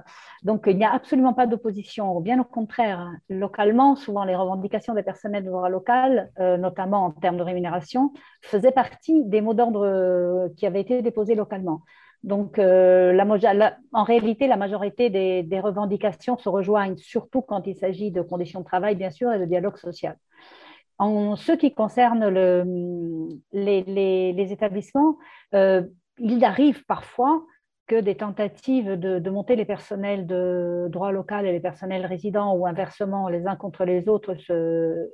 Donc, 0.43 0.65
il 0.67 0.77
n'y 0.77 0.85
a 0.85 0.93
absolument 0.93 1.35
pas 1.35 1.47
d'opposition, 1.47 2.21
bien 2.21 2.41
au 2.41 2.45
contraire. 2.45 3.09
Localement, 3.31 3.95
souvent, 3.95 4.25
les 4.25 4.35
revendications 4.35 4.93
des 4.93 5.05
personnels 5.05 5.45
de 5.45 5.51
droit 5.51 5.69
local, 5.69 6.33
euh, 6.41 6.57
notamment 6.57 7.05
en 7.05 7.11
termes 7.13 7.37
de 7.37 7.45
rémunération, 7.45 8.13
faisaient 8.41 8.73
partie 8.73 9.25
des 9.25 9.41
mots 9.41 9.55
d'ordre 9.55 9.87
euh, 9.87 10.49
qui 10.57 10.67
avaient 10.67 10.81
été 10.81 11.01
déposés 11.01 11.37
localement. 11.37 11.83
Donc, 12.25 12.59
euh, 12.59 13.17
en 13.93 14.05
réalité, 14.05 14.49
la 14.49 14.57
majorité 14.57 15.11
des, 15.11 15.61
revendications 15.61 16.39
se 16.39 16.49
rejoignent, 16.49 16.97
surtout 16.97 17.41
quand 17.41 17.69
il 17.69 17.77
s'agit 17.77 18.11
de 18.11 18.23
conditions 18.23 18.61
de 18.61 18.65
travail, 18.65 18.97
bien 18.97 19.11
sûr, 19.11 19.33
et 19.33 19.39
de 19.39 19.45
dialogue 19.45 19.77
social. 19.77 20.17
En 21.03 21.35
ce 21.35 21.51
qui 21.51 21.75
concerne 21.75 22.29
les, 23.53 24.53
établissements, 24.53 25.19
euh, 25.53 25.83
il 26.19 26.45
arrive 26.45 26.85
parfois 26.87 27.45
que 27.89 28.01
des 28.01 28.15
tentatives 28.15 28.93
de, 28.93 29.29
monter 29.29 29.57
les 29.57 29.65
personnels 29.65 30.29
de 30.29 30.87
droit 30.91 31.11
local 31.11 31.45
et 31.45 31.51
les 31.51 31.59
personnels 31.59 32.07
résidents 32.07 32.55
ou 32.55 32.69
inversement 32.69 33.29
les 33.29 33.49
uns 33.49 33.57
contre 33.57 33.85
les 33.85 34.09
autres 34.09 34.37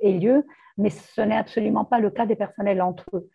aient 0.03 0.11
lieu, 0.11 0.45
mais 0.77 0.91
ce 0.91 1.21
n'est 1.21 1.35
absolument 1.35 1.85
pas 1.85 1.99
le 1.99 2.11
cas 2.11 2.27
des 2.27 2.35
personnels 2.35 2.83
entre 2.83 3.09
eux. 3.15 3.27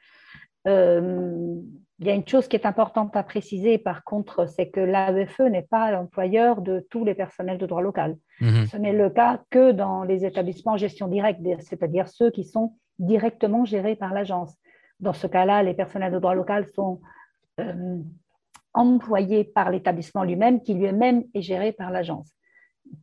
Euh, 0.68 1.56
il 2.00 2.06
y 2.06 2.10
a 2.10 2.14
une 2.14 2.26
chose 2.26 2.48
qui 2.48 2.56
est 2.56 2.66
importante 2.66 3.14
à 3.16 3.22
préciser, 3.22 3.78
par 3.78 4.02
contre, 4.02 4.46
c'est 4.46 4.68
que 4.68 4.80
l'AEFE 4.80 5.40
n'est 5.40 5.62
pas 5.62 5.92
l'employeur 5.92 6.60
de 6.60 6.84
tous 6.90 7.04
les 7.04 7.14
personnels 7.14 7.58
de 7.58 7.66
droit 7.66 7.82
local. 7.82 8.16
Mhm. 8.40 8.66
Ce 8.66 8.76
n'est 8.76 8.92
le 8.92 9.10
cas 9.10 9.40
que 9.50 9.70
dans 9.70 10.02
les 10.02 10.24
établissements 10.24 10.72
en 10.72 10.76
gestion 10.76 11.06
directe, 11.06 11.40
c'est-à-dire 11.60 12.08
ceux 12.08 12.30
qui 12.30 12.44
sont 12.44 12.74
directement 12.98 13.64
gérés 13.64 13.94
par 13.94 14.12
l'agence. 14.12 14.56
Dans 14.98 15.12
ce 15.12 15.26
cas-là, 15.26 15.62
les 15.62 15.74
personnels 15.74 16.12
de 16.12 16.18
droit 16.18 16.34
local 16.34 16.66
sont 16.74 17.00
euh, 17.60 17.98
employés 18.72 19.44
par 19.44 19.70
l'établissement 19.70 20.24
lui-même, 20.24 20.62
qui 20.62 20.74
lui-même 20.74 21.24
est 21.32 21.42
géré 21.42 21.72
par 21.72 21.90
l'agence. 21.92 22.32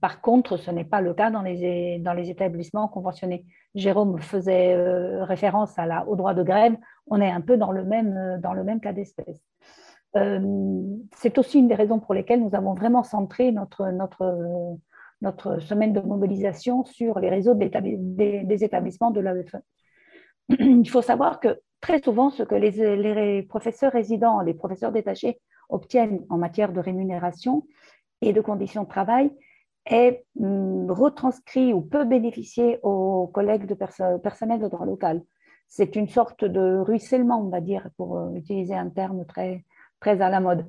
Par 0.01 0.21
contre, 0.21 0.57
ce 0.57 0.69
n'est 0.69 0.85
pas 0.85 1.01
le 1.01 1.13
cas 1.13 1.31
dans 1.31 1.41
les, 1.41 1.99
dans 1.99 2.13
les 2.13 2.29
établissements 2.29 2.87
conventionnés. 2.89 3.45
Jérôme 3.75 4.19
faisait 4.19 4.73
euh, 4.75 5.23
référence 5.23 5.77
à 5.79 5.85
la, 5.85 6.07
au 6.07 6.15
droit 6.15 6.33
de 6.33 6.43
grève. 6.43 6.75
On 7.07 7.21
est 7.21 7.31
un 7.31 7.41
peu 7.41 7.57
dans 7.57 7.71
le 7.71 7.83
même, 7.83 8.17
euh, 8.17 8.79
cas 8.79 8.93
d'espèce. 8.93 9.41
Euh, 10.17 10.39
c'est 11.15 11.37
aussi 11.37 11.59
une 11.59 11.69
des 11.69 11.75
raisons 11.75 11.99
pour 11.99 12.13
lesquelles 12.13 12.43
nous 12.43 12.53
avons 12.53 12.73
vraiment 12.73 13.03
centré 13.03 13.51
notre, 13.51 13.89
notre, 15.21 15.59
semaine 15.59 15.93
de 15.93 16.01
mobilisation 16.01 16.83
sur 16.83 17.19
les 17.19 17.29
réseaux 17.29 17.55
des, 17.55 18.63
établissements 18.63 19.11
de 19.11 19.21
l'AEFE. 19.21 19.55
Il 20.49 20.89
faut 20.89 21.01
savoir 21.01 21.39
que 21.39 21.61
très 21.79 22.01
souvent, 22.01 22.29
ce 22.29 22.43
que 22.43 22.55
les, 22.55 22.71
les 22.97 23.43
professeurs 23.43 23.93
résidents, 23.93 24.41
les 24.41 24.53
professeurs 24.53 24.91
détachés 24.91 25.39
obtiennent 25.69 26.25
en 26.29 26.37
matière 26.37 26.73
de 26.73 26.81
rémunération 26.81 27.65
et 28.19 28.33
de 28.33 28.41
conditions 28.41 28.83
de 28.83 28.89
travail, 28.89 29.31
est 29.85 30.25
hum, 30.39 30.89
retranscrit 30.91 31.73
ou 31.73 31.81
peut 31.81 32.05
bénéficier 32.05 32.79
aux 32.83 33.27
collègues 33.27 33.65
de 33.65 33.75
personnel 34.17 34.59
de 34.59 34.67
droit 34.67 34.85
local. 34.85 35.21
C'est 35.67 35.95
une 35.95 36.09
sorte 36.09 36.43
de 36.43 36.79
ruissellement, 36.79 37.41
on 37.41 37.49
va 37.49 37.61
dire, 37.61 37.89
pour 37.97 38.17
euh, 38.17 38.33
utiliser 38.35 38.75
un 38.75 38.89
terme 38.89 39.25
très, 39.25 39.63
très 39.99 40.21
à 40.21 40.29
la 40.29 40.39
mode. 40.39 40.65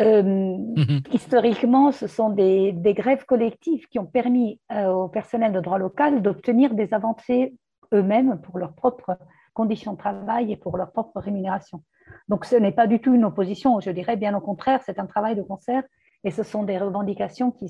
Hum, 0.00 0.74
mhm. 0.76 1.02
Historiquement, 1.12 1.92
ce 1.92 2.06
sont 2.06 2.30
des, 2.30 2.72
des, 2.72 2.94
grèves 2.94 3.24
collectives 3.26 3.86
qui 3.88 3.98
ont 3.98 4.06
permis 4.06 4.60
euh, 4.72 4.90
au 4.90 5.08
personnel 5.08 5.52
de 5.52 5.60
droit 5.60 5.78
local 5.78 6.20
d'obtenir 6.20 6.74
des 6.74 6.92
avancées 6.92 7.54
eux-mêmes 7.92 8.40
pour 8.40 8.58
leurs 8.58 8.74
propres 8.74 9.16
conditions 9.52 9.92
de 9.92 9.98
travail 9.98 10.50
et 10.50 10.56
pour 10.56 10.76
leur 10.76 10.90
propre 10.90 11.20
rémunération. 11.20 11.82
Donc 12.28 12.44
ce 12.44 12.56
n'est 12.56 12.72
pas 12.72 12.86
du 12.86 13.00
tout 13.00 13.14
une 13.14 13.24
opposition, 13.24 13.80
je 13.80 13.90
dirais 13.90 14.16
bien 14.16 14.36
au 14.36 14.40
contraire, 14.40 14.80
c'est 14.84 14.98
un 14.98 15.06
travail 15.06 15.36
de 15.36 15.42
concert 15.42 15.84
et 16.24 16.30
ce 16.30 16.42
sont 16.42 16.62
des 16.64 16.78
revendications 16.78 17.52
qui 17.52 17.68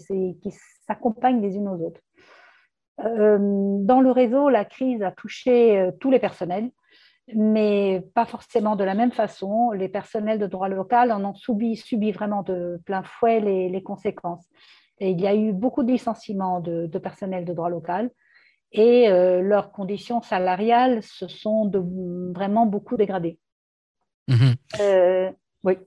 s'accompagnent 0.86 1.42
les 1.42 1.56
unes 1.56 1.68
aux 1.68 1.86
autres. 1.86 2.00
Euh, 3.00 3.38
dans 3.80 4.00
le 4.00 4.10
réseau, 4.10 4.48
la 4.48 4.64
crise 4.64 5.02
a 5.02 5.10
touché 5.10 5.78
euh, 5.78 5.90
tous 5.98 6.10
les 6.10 6.20
personnels, 6.20 6.70
mais 7.34 8.06
pas 8.14 8.24
forcément 8.24 8.76
de 8.76 8.84
la 8.84 8.94
même 8.94 9.10
façon. 9.10 9.72
Les 9.72 9.88
personnels 9.88 10.38
de 10.38 10.46
droit 10.46 10.68
local 10.68 11.10
en 11.10 11.24
ont 11.24 11.34
subi, 11.34 11.76
subi 11.76 12.12
vraiment 12.12 12.42
de 12.42 12.80
plein 12.84 13.02
fouet 13.02 13.40
les, 13.40 13.82
conséquences. 13.82 14.46
Et 15.00 15.10
il 15.10 15.20
y 15.20 15.26
a 15.26 15.34
eu 15.34 15.52
beaucoup 15.52 15.82
de 15.82 15.90
licenciements 15.90 16.60
de, 16.60 16.86
personnel 16.98 17.44
de 17.44 17.52
droit 17.52 17.68
local 17.70 18.10
et 18.70 19.08
euh, 19.08 19.40
leurs 19.40 19.72
conditions 19.72 20.20
salariales 20.20 21.02
se 21.02 21.26
sont 21.26 21.64
de, 21.64 21.82
vraiment 22.32 22.66
beaucoup 22.66 22.96
dégradées. 22.96 23.38
Mmh 24.28 24.52
oui 25.64 25.78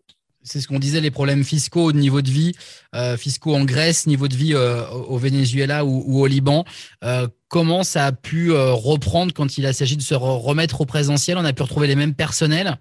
c'est 0.47 0.61
ce 0.61 0.67
qu'on 0.67 0.79
disait, 0.79 1.01
les 1.01 1.11
problèmes 1.11 1.43
fiscaux 1.43 1.83
au 1.83 1.91
niveau 1.91 2.21
de 2.21 2.29
vie, 2.29 2.53
euh, 2.95 3.17
fiscaux 3.17 3.55
en 3.55 3.65
Grèce, 3.65 4.07
niveau 4.07 4.27
de 4.27 4.35
vie 4.35 4.53
euh, 4.53 4.87
au 4.89 5.17
Venezuela 5.17 5.85
ou, 5.85 6.21
au 6.21 6.27
Liban. 6.27 6.63
Euh, 7.03 7.27
comment 7.49 7.83
ça 7.83 8.05
a 8.05 8.11
pu 8.11 8.51
reprendre 8.51 9.33
quand 9.33 9.57
il 9.57 9.65
a 9.65 9.73
s'agit 9.73 9.97
de 9.97 10.01
se 10.01 10.15
remettre 10.15 10.81
au 10.81 10.85
présentiel? 10.85 11.37
On 11.37 11.45
a 11.45 11.53
pu 11.53 11.61
retrouver 11.61 11.87
les 11.87 11.95
mêmes 11.95 12.13
personnels 12.13 12.77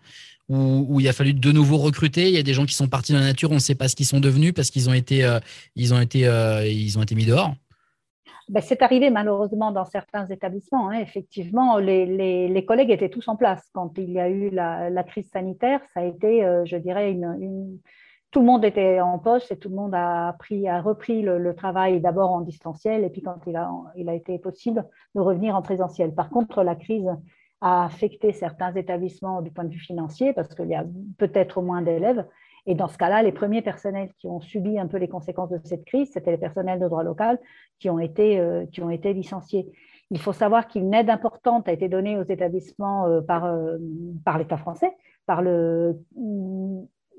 où, 0.49 1.01
il 1.01 1.09
a 1.09 1.13
fallu 1.13 1.35
de 1.35 1.53
nouveau 1.53 1.77
recruter? 1.77 2.29
Il 2.29 2.35
y 2.35 2.39
a 2.39 2.43
des 2.45 2.55
gens 2.55 2.67
qui 2.67 2.75
sont 2.75 2.87
partis 2.87 3.13
dans 3.13 3.19
la 3.19 3.27
nature, 3.27 3.51
on 3.51 3.55
ne 3.55 3.61
sait 3.61 3.75
pas 3.75 3.89
ce 3.89 3.97
qu'ils 3.97 4.07
sont 4.07 4.21
devenus 4.21 4.53
parce 4.55 4.71
qu'ils 4.71 4.89
ont 4.89 4.95
été, 4.95 5.29
ils 5.75 5.95
ont 5.95 6.01
été 6.01 6.25
mis 7.15 7.27
dehors. 7.27 7.55
Ben, 8.49 8.61
c'est 8.61 8.83
arrivé 8.83 9.11
malheureusement 9.11 9.73
dans 9.73 9.85
certains 9.85 10.27
établissements. 10.27 10.89
Hein. 10.89 11.01
Effectivement, 11.01 11.79
les, 11.79 12.65
collègues 12.67 12.91
étaient 12.91 13.09
tous 13.09 13.27
en 13.27 13.37
place 13.37 13.69
quand 13.73 13.99
il 13.99 14.13
y 14.13 14.21
a 14.21 14.29
eu 14.29 14.51
la, 14.51 15.03
crise 15.05 15.29
sanitaire. 15.31 15.81
Ça 15.93 16.01
a 16.01 16.05
été, 16.05 16.45
euh, 16.45 16.65
je 16.65 16.77
dirais, 16.77 17.11
une, 17.11 17.79
tout 18.31 18.41
le 18.41 18.47
monde 18.47 18.65
était 18.65 19.01
en 19.01 19.19
poste 19.19 19.51
et 19.51 19.57
tout 19.57 19.69
le 19.69 19.75
monde 19.75 19.95
a, 19.95 20.37
pris, 20.39 20.69
a 20.69 20.81
repris 20.81 21.23
le, 21.23 21.55
travail 21.57 22.01
d'abord 22.01 22.31
en 22.31 22.41
distanciel 22.41 23.03
et 23.03 23.11
puis 23.11 23.23
quand 23.23 23.41
il 23.47 24.09
a 24.09 24.15
été 24.15 24.39
possible 24.39 24.85
de 25.15 25.21
revenir 25.21 25.57
en 25.57 25.63
présentiel. 25.63 26.15
Par 26.15 26.31
contre, 26.31 26.63
la 26.63 26.77
crise 26.77 27.09
a 27.61 27.87
affecté 27.87 28.33
certains 28.33 28.73
établissements 28.75 29.43
du 29.43 29.51
point 29.51 29.65
de 29.65 29.71
vue 29.71 29.81
financier 29.81 30.33
parce 30.33 30.55
qu'il 30.55 30.69
y 30.69 30.75
a 30.75 30.85
peut-être 31.19 31.63
moins 31.63 31.83
d'élèves 31.83 32.25
et 32.67 32.75
dans 32.75 32.89
ce 32.89 32.99
cas-là, 32.99 33.23
les 33.23 33.33
premiers 33.33 33.63
personnels 33.63 34.11
qui 34.19 34.27
ont 34.27 34.41
subi 34.41 34.79
un 34.79 34.89
peu 34.89 34.97
les 34.97 35.09
conséquences 35.09 35.51
de 35.51 35.61
cette 35.65 35.85
crise, 35.85 36.11
c'était 36.13 36.33
les 36.33 36.39
personnels 36.39 36.81
de 36.81 36.89
droit 36.89 37.05
local 37.05 37.39
qui 37.79 37.89
ont 37.89 38.01
été, 38.01 38.41
euh, 38.41 38.67
qui 38.67 38.83
ont 38.83 38.91
été 38.91 39.13
licenciés. 39.13 39.71
Il 40.11 40.19
faut 40.19 40.33
savoir 40.33 40.67
qu'une 40.67 40.93
aide 40.93 41.09
importante 41.09 41.69
a 41.69 41.73
été 41.73 41.89
donnée 41.89 42.19
aux 42.19 42.25
établissements 42.25 43.07
euh, 43.07 43.21
par, 43.21 43.45
euh, 43.45 43.79
par 44.25 44.39
l'État 44.39 44.57
français. 44.57 44.93
Par 45.27 45.43
le... 45.43 45.97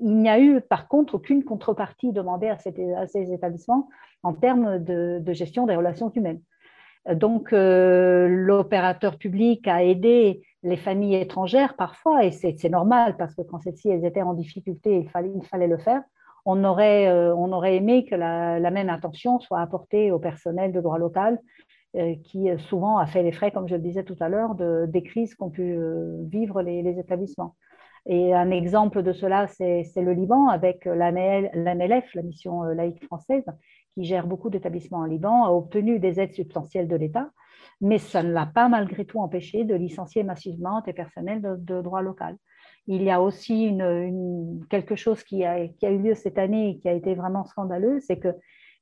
Il 0.00 0.16
n'y 0.16 0.28
a 0.28 0.38
eu, 0.38 0.60
par 0.60 0.86
contre, 0.86 1.16
aucune 1.16 1.42
contrepartie 1.42 2.12
demandée 2.12 2.48
à, 2.48 2.58
ces 2.58 3.32
établissements 3.32 3.88
en 4.22 4.32
termes 4.32 4.78
de, 4.78 5.18
de, 5.20 5.32
gestion 5.32 5.66
des 5.66 5.74
relations 5.74 6.12
humaines. 6.14 6.40
Donc, 7.14 7.52
l'opérateur 7.52 9.16
public 9.16 9.66
a 9.66 9.82
aidé 9.82 10.42
les 10.62 10.76
familles 10.76 11.16
étrangères 11.16 11.74
parfois, 11.76 12.24
et 12.24 12.32
c'est 12.32 12.68
normal 12.68 13.16
parce 13.16 13.34
que 13.34 13.42
quand 13.42 13.60
celles-ci 13.60 13.88
elles 13.88 14.04
étaient 14.04 14.22
en 14.22 14.34
difficulté, 14.34 14.98
il 14.98 15.08
fallait, 15.08 15.68
le 15.68 15.78
faire. 15.78 16.02
On 16.44 16.64
aurait, 16.64 17.08
euh, 17.08 17.34
on 17.34 17.52
aurait 17.52 17.76
aimé 17.76 18.04
que 18.04 18.14
la, 18.14 18.70
même 18.70 18.88
attention 18.88 19.38
soit 19.38 19.60
apportée 19.60 20.10
au 20.10 20.18
personnel 20.18 20.72
de 20.72 20.80
droit 20.80 20.98
local 20.98 21.38
euh, 21.96 22.14
qui 22.24 22.50
euh, 22.50 22.58
souvent 22.58 22.98
a 22.98 23.06
fait 23.06 23.22
les 23.22 23.32
frais, 23.32 23.50
comme 23.50 23.68
je 23.68 23.74
le 23.74 23.82
disais 23.82 24.02
tout 24.02 24.16
à 24.20 24.28
l'heure, 24.28 24.54
de, 24.54 24.86
des 24.88 25.02
crises 25.02 25.34
qu'ont 25.34 25.50
pu 25.50 25.76
vivre 26.24 26.62
les, 26.62 26.98
établissements. 26.98 27.54
Et 28.06 28.34
un 28.34 28.50
exemple 28.50 29.02
de 29.02 29.12
cela, 29.12 29.46
c'est 29.48 29.84
le 29.96 30.12
Liban 30.12 30.48
avec 30.48 30.86
l'AMLF, 30.86 32.14
la 32.14 32.22
mission 32.22 32.62
laïque 32.62 33.04
française, 33.04 33.44
qui 33.94 34.04
gère 34.04 34.26
beaucoup 34.26 34.50
d'établissements 34.50 34.98
en 34.98 35.04
Liban, 35.04 35.44
a 35.44 35.50
obtenu 35.50 35.98
des 35.98 36.20
aides 36.20 36.34
substantielles 36.34 36.88
de 36.88 36.96
l'État 36.96 37.30
mais 37.80 37.98
ça 37.98 38.22
ne 38.22 38.32
l'a 38.32 38.46
pas 38.46 38.68
malgré 38.68 39.04
tout 39.04 39.20
empêché 39.20 39.64
de 39.64 39.74
licencier 39.74 40.22
massivement 40.22 40.80
des 40.82 40.92
personnels 40.92 41.42
de, 41.42 41.80
droit 41.80 42.02
local. 42.02 42.36
Il 42.86 43.02
y 43.02 43.10
a 43.10 43.20
aussi 43.20 43.64
une, 43.64 44.64
quelque 44.70 44.96
chose 44.96 45.22
qui 45.22 45.44
a, 45.44 45.68
qui 45.68 45.86
a, 45.86 45.90
eu 45.90 45.98
lieu 45.98 46.14
cette 46.14 46.38
année 46.38 46.70
et 46.70 46.78
qui 46.78 46.88
a 46.88 46.92
été 46.92 47.14
vraiment 47.14 47.44
scandaleux, 47.44 48.00
c'est 48.00 48.18
que 48.18 48.34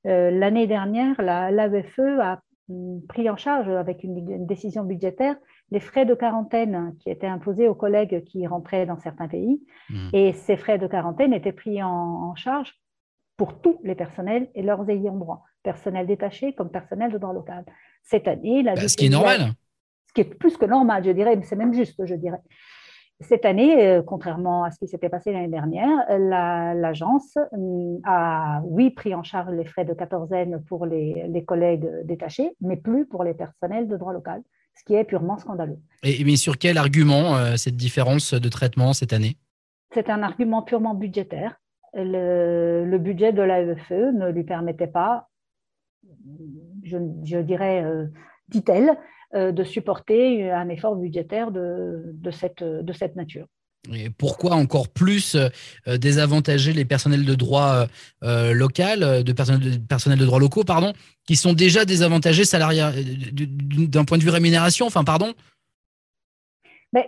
euh, 0.06 0.30
l'année 0.30 0.66
dernière, 0.66 1.20
l'AEFE 1.20 1.98
a 2.20 2.40
hum, 2.70 3.02
pris 3.08 3.28
en 3.28 3.36
charge 3.36 3.68
avec 3.68 4.04
une, 4.04 4.46
décision 4.46 4.84
budgétaire 4.84 5.36
les 5.72 5.80
frais 5.80 6.06
de 6.06 6.14
quarantaine 6.14 6.94
qui 7.00 7.10
étaient 7.10 7.26
imposés 7.26 7.66
aux 7.66 7.74
collègues 7.74 8.22
qui 8.24 8.46
rentraient 8.46 8.86
dans 8.86 8.98
certains 8.98 9.26
pays. 9.26 9.60
Mmh. 9.90 10.08
Et 10.12 10.32
ces 10.32 10.56
frais 10.56 10.78
de 10.78 10.86
quarantaine 10.86 11.32
étaient 11.32 11.52
pris 11.52 11.82
en, 11.82 11.90
en 11.90 12.34
charge 12.36 12.72
pour 13.36 13.60
tous 13.60 13.78
les 13.84 13.94
personnels 13.94 14.48
et 14.54 14.62
leurs 14.62 14.88
ayants 14.88 15.16
droit, 15.16 15.44
personnel 15.62 16.06
détaché 16.06 16.54
comme 16.54 16.70
personnel 16.70 17.12
de 17.12 17.18
droit 17.18 17.32
local 17.32 17.64
cette 18.02 18.28
année. 18.28 18.62
La 18.62 18.74
bah, 18.74 18.88
ce 18.88 18.96
qui 18.96 19.06
est 19.06 19.10
normal. 19.10 19.52
Ce 20.08 20.12
qui 20.14 20.20
est 20.22 20.34
plus 20.34 20.56
que 20.56 20.64
normal, 20.64 21.04
je 21.04 21.10
dirais, 21.10 21.38
c'est 21.42 21.56
même 21.56 21.74
juste, 21.74 22.04
je 22.04 22.14
dirais. 22.14 22.40
Cette 23.20 23.46
année, 23.46 23.86
euh, 23.86 24.02
contrairement 24.02 24.64
à 24.64 24.70
ce 24.70 24.78
qui 24.78 24.88
s'était 24.88 25.08
passé 25.08 25.32
l'année 25.32 25.48
dernière, 25.48 25.88
l'agence 26.18 27.36
euh, 27.38 27.98
a, 28.04 28.60
oui, 28.64 28.90
pris 28.90 29.14
en 29.14 29.22
charge 29.22 29.54
les 29.54 29.64
frais 29.64 29.86
de 29.86 29.94
quatorzaine 29.94 30.62
pour 30.68 30.84
les, 30.84 31.44
collègues 31.46 31.88
détachés, 32.04 32.50
mais 32.60 32.76
plus 32.76 33.06
pour 33.06 33.24
les 33.24 33.32
personnels 33.32 33.88
de 33.88 33.96
droit 33.96 34.12
local, 34.12 34.42
ce 34.74 34.84
qui 34.84 34.94
est 34.94 35.04
purement 35.04 35.38
scandaleux. 35.38 35.78
Et, 36.02 36.24
mais 36.24 36.36
sur 36.36 36.58
quel 36.58 36.76
argument 36.76 37.36
euh, 37.36 37.56
cette 37.56 37.76
différence 37.76 38.34
de 38.34 38.48
traitement 38.50 38.92
cette 38.92 39.14
année? 39.14 39.38
C'est 39.94 40.10
un 40.10 40.22
argument 40.22 40.60
purement 40.60 40.94
budgétaire. 40.94 41.58
Le, 42.04 42.98
budget 42.98 43.32
de 43.32 43.42
l'AEFE 43.42 44.12
ne 44.12 44.30
lui 44.30 44.44
permettait 44.44 44.86
pas, 44.86 45.28
je, 46.84 47.38
dirais, 47.38 47.82
euh, 47.84 48.06
dit-elle, 48.48 48.90
euh, 49.34 49.50
de 49.50 49.64
supporter 49.64 50.50
un 50.50 50.68
effort 50.68 50.94
budgétaire 50.96 51.50
de, 51.50 52.30
cette, 52.30 52.62
de 52.62 52.92
cette 52.92 53.16
nature. 53.16 53.46
Et 53.94 54.10
pourquoi 54.10 54.56
encore 54.56 54.88
plus 54.88 55.36
euh, 55.36 55.96
désavantager 55.96 56.72
les 56.72 56.84
personnels 56.84 57.24
de 57.24 57.34
droit 57.34 57.86
local, 58.22 59.24
de 59.24 59.32
personnels, 59.32 60.18
de 60.18 60.26
droit 60.26 60.40
locaux, 60.40 60.64
pardon, 60.64 60.92
qui 61.26 61.36
sont 61.36 61.54
déjà 61.54 61.84
désavantagés 61.84 62.44
salariés 62.44 62.84
d'un 63.32 64.04
point 64.04 64.18
de 64.18 64.22
vue 64.22 64.30
rémunération, 64.30 64.86
enfin 64.86 65.04
pardon? 65.04 65.32
Ben, 66.92 67.04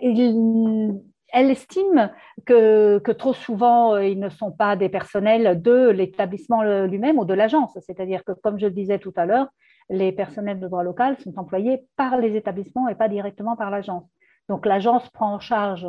elle 1.31 1.51
estime 1.51 2.11
que, 2.45 3.11
trop 3.11 3.33
souvent, 3.33 3.95
euh, 3.95 4.05
ils 4.05 4.19
ne 4.19 4.29
sont 4.29 4.51
pas 4.51 4.75
des 4.75 4.89
personnels 4.89 5.61
de 5.61 5.89
l'établissement 5.89 6.63
lui-même 6.85 7.19
ou 7.19 7.25
de 7.25 7.33
l'agence. 7.33 7.77
C'est-à-dire 7.81 8.23
que, 8.23 8.31
comme 8.31 8.59
je 8.59 8.67
le 8.67 8.71
disais 8.71 8.99
tout 8.99 9.13
à 9.15 9.25
l'heure, 9.25 9.47
les 9.89 10.11
personnels 10.11 10.59
de 10.59 10.67
droit 10.67 10.83
local 10.83 11.17
sont 11.19 11.37
employés 11.37 11.85
par 11.95 12.17
les 12.17 12.35
établissements 12.35 12.87
et 12.87 12.95
pas 12.95 13.09
directement 13.09 13.55
par 13.55 13.71
l'agence. 13.71 14.09
Donc, 14.47 14.65
l'agence 14.65 15.09
prend 15.09 15.33
en 15.35 15.39
charge 15.39 15.87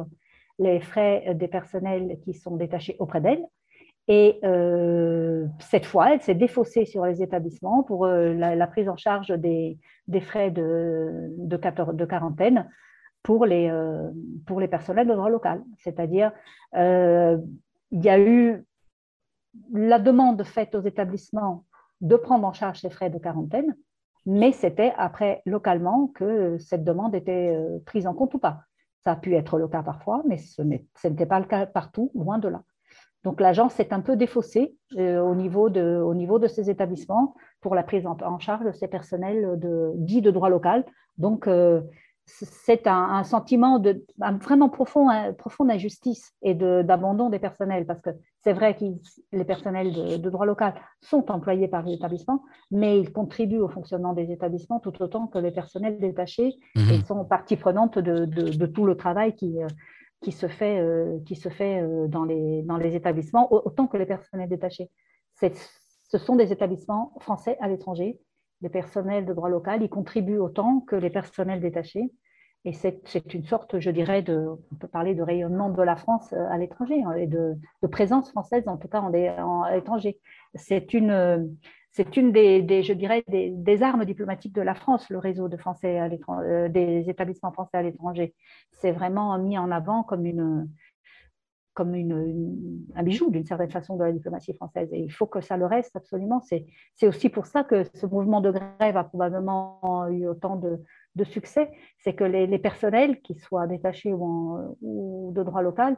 les 0.59 0.81
frais 0.81 1.35
des 1.35 1.48
personnels 1.48 2.18
qui 2.24 2.35
sont 2.35 2.57
détachés 2.57 2.96
auprès 2.98 3.20
d'elle. 3.20 3.44
Et 4.09 4.40
euh, 4.44 5.46
cette 5.61 5.87
fois, 5.87 6.12
elle 6.12 6.20
s'est 6.20 6.35
défaussée 6.35 6.85
sur 6.85 7.05
les 7.07 7.22
établissements 7.22 7.83
pour 7.83 8.07
euh, 8.07 8.35
la, 8.35 8.66
prise 8.66 8.88
en 8.88 8.96
charge 8.96 9.29
des, 9.29 9.79
frais 10.20 10.50
de 10.50 12.07
quarantaine 12.07 12.68
pour 13.23 13.45
les, 13.45 13.69
euh, 13.71 14.11
pour 14.47 14.61
les 14.61 14.69
personnels 14.69 15.07
de 15.07 15.13
droit 15.15 15.29
local. 15.29 15.63
C'est-à-dire, 15.79 16.33
euh, 16.75 17.39
il 17.91 18.05
y 18.05 18.09
a 18.09 18.19
eu 18.19 18.65
la 19.73 19.99
demande 19.99 20.43
faite 20.45 20.75
aux 20.75 20.83
établissements 20.83 21.65
de 22.01 22.17
prendre 22.17 22.47
en 22.47 22.53
charge 22.53 22.81
ces 22.81 22.91
frais 22.91 23.11
de 23.11 23.19
quarantaine, 23.19 23.77
mais 24.25 24.53
c'était 24.53 24.95
après 24.97 25.43
localement 25.45 26.09
que 26.09 26.57
cette 26.59 26.85
demande 26.85 27.15
était 27.15 27.55
euh, 27.55 27.79
prise 27.85 28.07
en 28.07 28.15
compte 28.15 28.35
ou 28.35 28.39
pas. 28.39 28.63
Ça 29.05 29.13
a 29.13 29.17
pu 29.17 29.35
être 29.35 29.59
le 29.59 29.69
cas 29.69 29.83
parfois, 29.83 30.23
mais 30.27 30.39
ce 30.39 30.63
n'était 30.63 31.27
pas 31.27 31.41
le 31.41 31.47
cas 31.47 31.67
partout, 31.67 32.11
loin 32.15 32.39
de 32.39 32.49
là. 32.49 32.63
Donc 33.23 33.41
l'agence 33.41 33.75
s'est 33.75 33.93
un 33.93 34.01
peu 34.01 34.17
défaussée 34.17 34.75
au, 34.97 35.35
niveau 35.35 35.69
de, 35.69 36.01
au 36.01 36.15
niveau 36.15 36.39
de 36.39 36.47
ces 36.47 36.71
établissements 36.71 37.35
pour 37.61 37.75
la 37.75 37.83
prise 37.83 38.07
en, 38.07 38.39
charge 38.39 38.65
de 38.65 38.73
ces 38.73 38.89
personnels 38.89 39.59
de, 39.59 39.93
dits 39.97 40.23
de 40.23 40.31
droit 40.31 40.49
local. 40.49 40.87
Donc 41.19 41.47
c'est 42.31 42.87
un, 42.87 43.25
sentiment 43.25 43.79
de 43.79 44.05
vraiment 44.19 44.69
profond, 44.69 45.09
profond 45.37 45.64
d'injustice 45.64 46.33
et 46.43 46.55
d'abandon 46.55 47.29
des 47.29 47.38
personnels, 47.38 47.87
parce 47.87 48.01
que 48.01 48.11
c'est 48.43 48.53
vrai 48.53 48.77
que 48.77 48.85
les 49.33 49.45
personnels 49.45 50.21
de, 50.21 50.31
droit 50.31 50.47
local 50.47 50.75
sont 51.01 51.31
employés 51.31 51.69
par 51.69 51.83
les 51.83 51.95
établissements, 51.95 52.43
mais 52.71 52.99
ils 52.99 53.12
contribuent 53.12 53.61
au 53.61 53.69
fonctionnement 53.69 54.12
des 54.12 54.33
établissements 54.33 54.81
tout 54.81 55.03
autant 55.03 55.27
que 55.27 55.38
les 55.38 55.51
personnels 55.51 55.99
détachés 55.99 56.57
mmh. 56.77 56.90
et 56.90 57.05
sont 57.05 57.25
partie 57.25 57.57
prenante 57.57 57.99
de, 57.99 58.66
tout 58.66 58.87
le 58.87 58.97
travail 58.97 59.35
qui, 59.35 59.62
euh, 59.62 59.66
qui 60.23 60.33
se 60.33 60.47
fait, 60.49 60.79
euh, 60.79 61.19
qui 61.27 61.37
se 61.37 61.49
fait 61.49 61.83
euh, 61.83 62.07
dans, 62.09 62.25
les, 62.25 62.62
dans 62.62 62.77
les 62.77 62.95
établissements, 62.97 63.53
autant 63.53 63.87
que 63.87 63.97
les 63.97 64.07
personnels 64.07 64.49
détachés. 64.49 64.90
Ce 65.40 66.19
sont 66.19 66.37
des 66.37 66.53
établissements 66.53 67.12
français 67.21 67.57
à 67.61 67.69
l'étranger 67.69 68.21
les 68.62 68.68
personnels 68.68 69.27
de 69.27 69.33
droit 69.33 69.49
local, 69.49 69.83
ils 69.83 69.88
contribuent 69.88 70.38
autant 70.38 70.81
que 70.81 70.96
les 70.96 71.11
personnels 71.11 71.61
détachés. 71.61 72.11
Et 72.66 72.75
c'est 72.75 73.33
une 73.33 73.44
sorte, 73.44 73.81
je 73.81 73.90
dirais, 73.90 74.20
de, 74.20 74.46
on 74.70 74.75
peut 74.75 74.88
parler 74.88 75.14
de 75.14 75.23
rayonnement 75.23 75.70
de 75.70 75.83
la 75.83 75.96
France 75.96 76.33
euh, 76.35 76.46
à 76.51 76.59
l'étranger 76.59 77.03
hein, 77.03 77.14
et 77.14 77.27
de, 77.27 77.57
présence 77.90 78.31
française, 78.31 78.68
en 78.68 78.77
tout 78.77 78.88
cas 78.88 79.01
en, 79.01 79.62
à 79.62 79.75
l'étranger. 79.75 80.18
C'est 80.55 80.92
une, 80.92 81.49
c'est 81.92 82.16
une 82.16 82.31
des, 82.33 82.83
je 82.83 82.92
dirais, 82.92 83.25
des, 83.29 83.83
armes 83.83 84.05
diplomatiques 84.05 84.55
de 84.55 84.61
la 84.61 84.75
France, 84.75 85.11
le 85.11 85.18
réseau 85.18 85.49
de 85.49 85.57
Français 85.57 85.99
à 85.99 86.09
euh, 86.29 86.68
des 86.68 87.11
établissements 87.11 87.53
français 87.53 87.79
à 87.79 87.83
l'étranger. 87.83 88.35
C'est 88.73 88.92
vraiment 88.92 89.37
mis 89.38 89.59
en 89.59 89.70
avant 89.70 90.05
comme 90.05 90.25
une, 90.25 90.68
comme 91.81 91.95
une, 91.95 92.85
un 92.95 93.03
bijou 93.03 93.31
d'une 93.31 93.47
certaine 93.47 93.71
façon 93.71 93.97
de 93.97 94.05
la 94.05 94.12
diplomatie 94.12 94.53
française. 94.53 94.90
Et 94.93 95.01
il 95.01 95.11
faut 95.11 95.25
que 95.25 95.40
ça 95.40 95.57
le 95.57 95.64
reste 95.64 95.97
absolument. 95.97 96.43
C'est 96.43 97.09
aussi 97.09 97.31
pour 97.31 97.47
ça 97.47 97.64
que 97.64 97.85
ce 97.95 98.05
mouvement 98.05 98.43
de 98.43 98.51
grève 98.51 98.99
a 98.99 99.05
probablement 99.05 100.07
eu 100.09 100.27
autant 100.27 100.57
de, 100.57 100.79
de 101.16 101.25
succès. 101.25 101.71
C'est 102.01 102.12
que 102.12 102.25
les, 102.25 102.59
personnels, 102.59 103.23
qu'ils 103.23 103.40
soient 103.40 103.66
détachés 103.66 104.12
ou, 104.12 104.77
ou, 104.83 105.33
de 105.35 105.43
droit 105.43 105.62
local, 105.62 105.97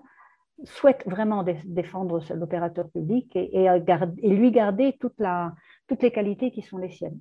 souhaitent 0.62 1.04
vraiment 1.04 1.44
défendre 1.64 2.22
l'opérateur 2.32 2.88
public 2.90 3.34
et, 3.34 3.64
et, 3.64 4.28
lui 4.28 4.52
garder 4.52 4.96
toute 5.00 5.18
la, 5.18 5.52
toutes 5.88 6.04
les 6.04 6.12
qualités 6.12 6.52
qui 6.52 6.62
sont 6.62 6.78
les 6.78 6.90
siennes. 6.90 7.18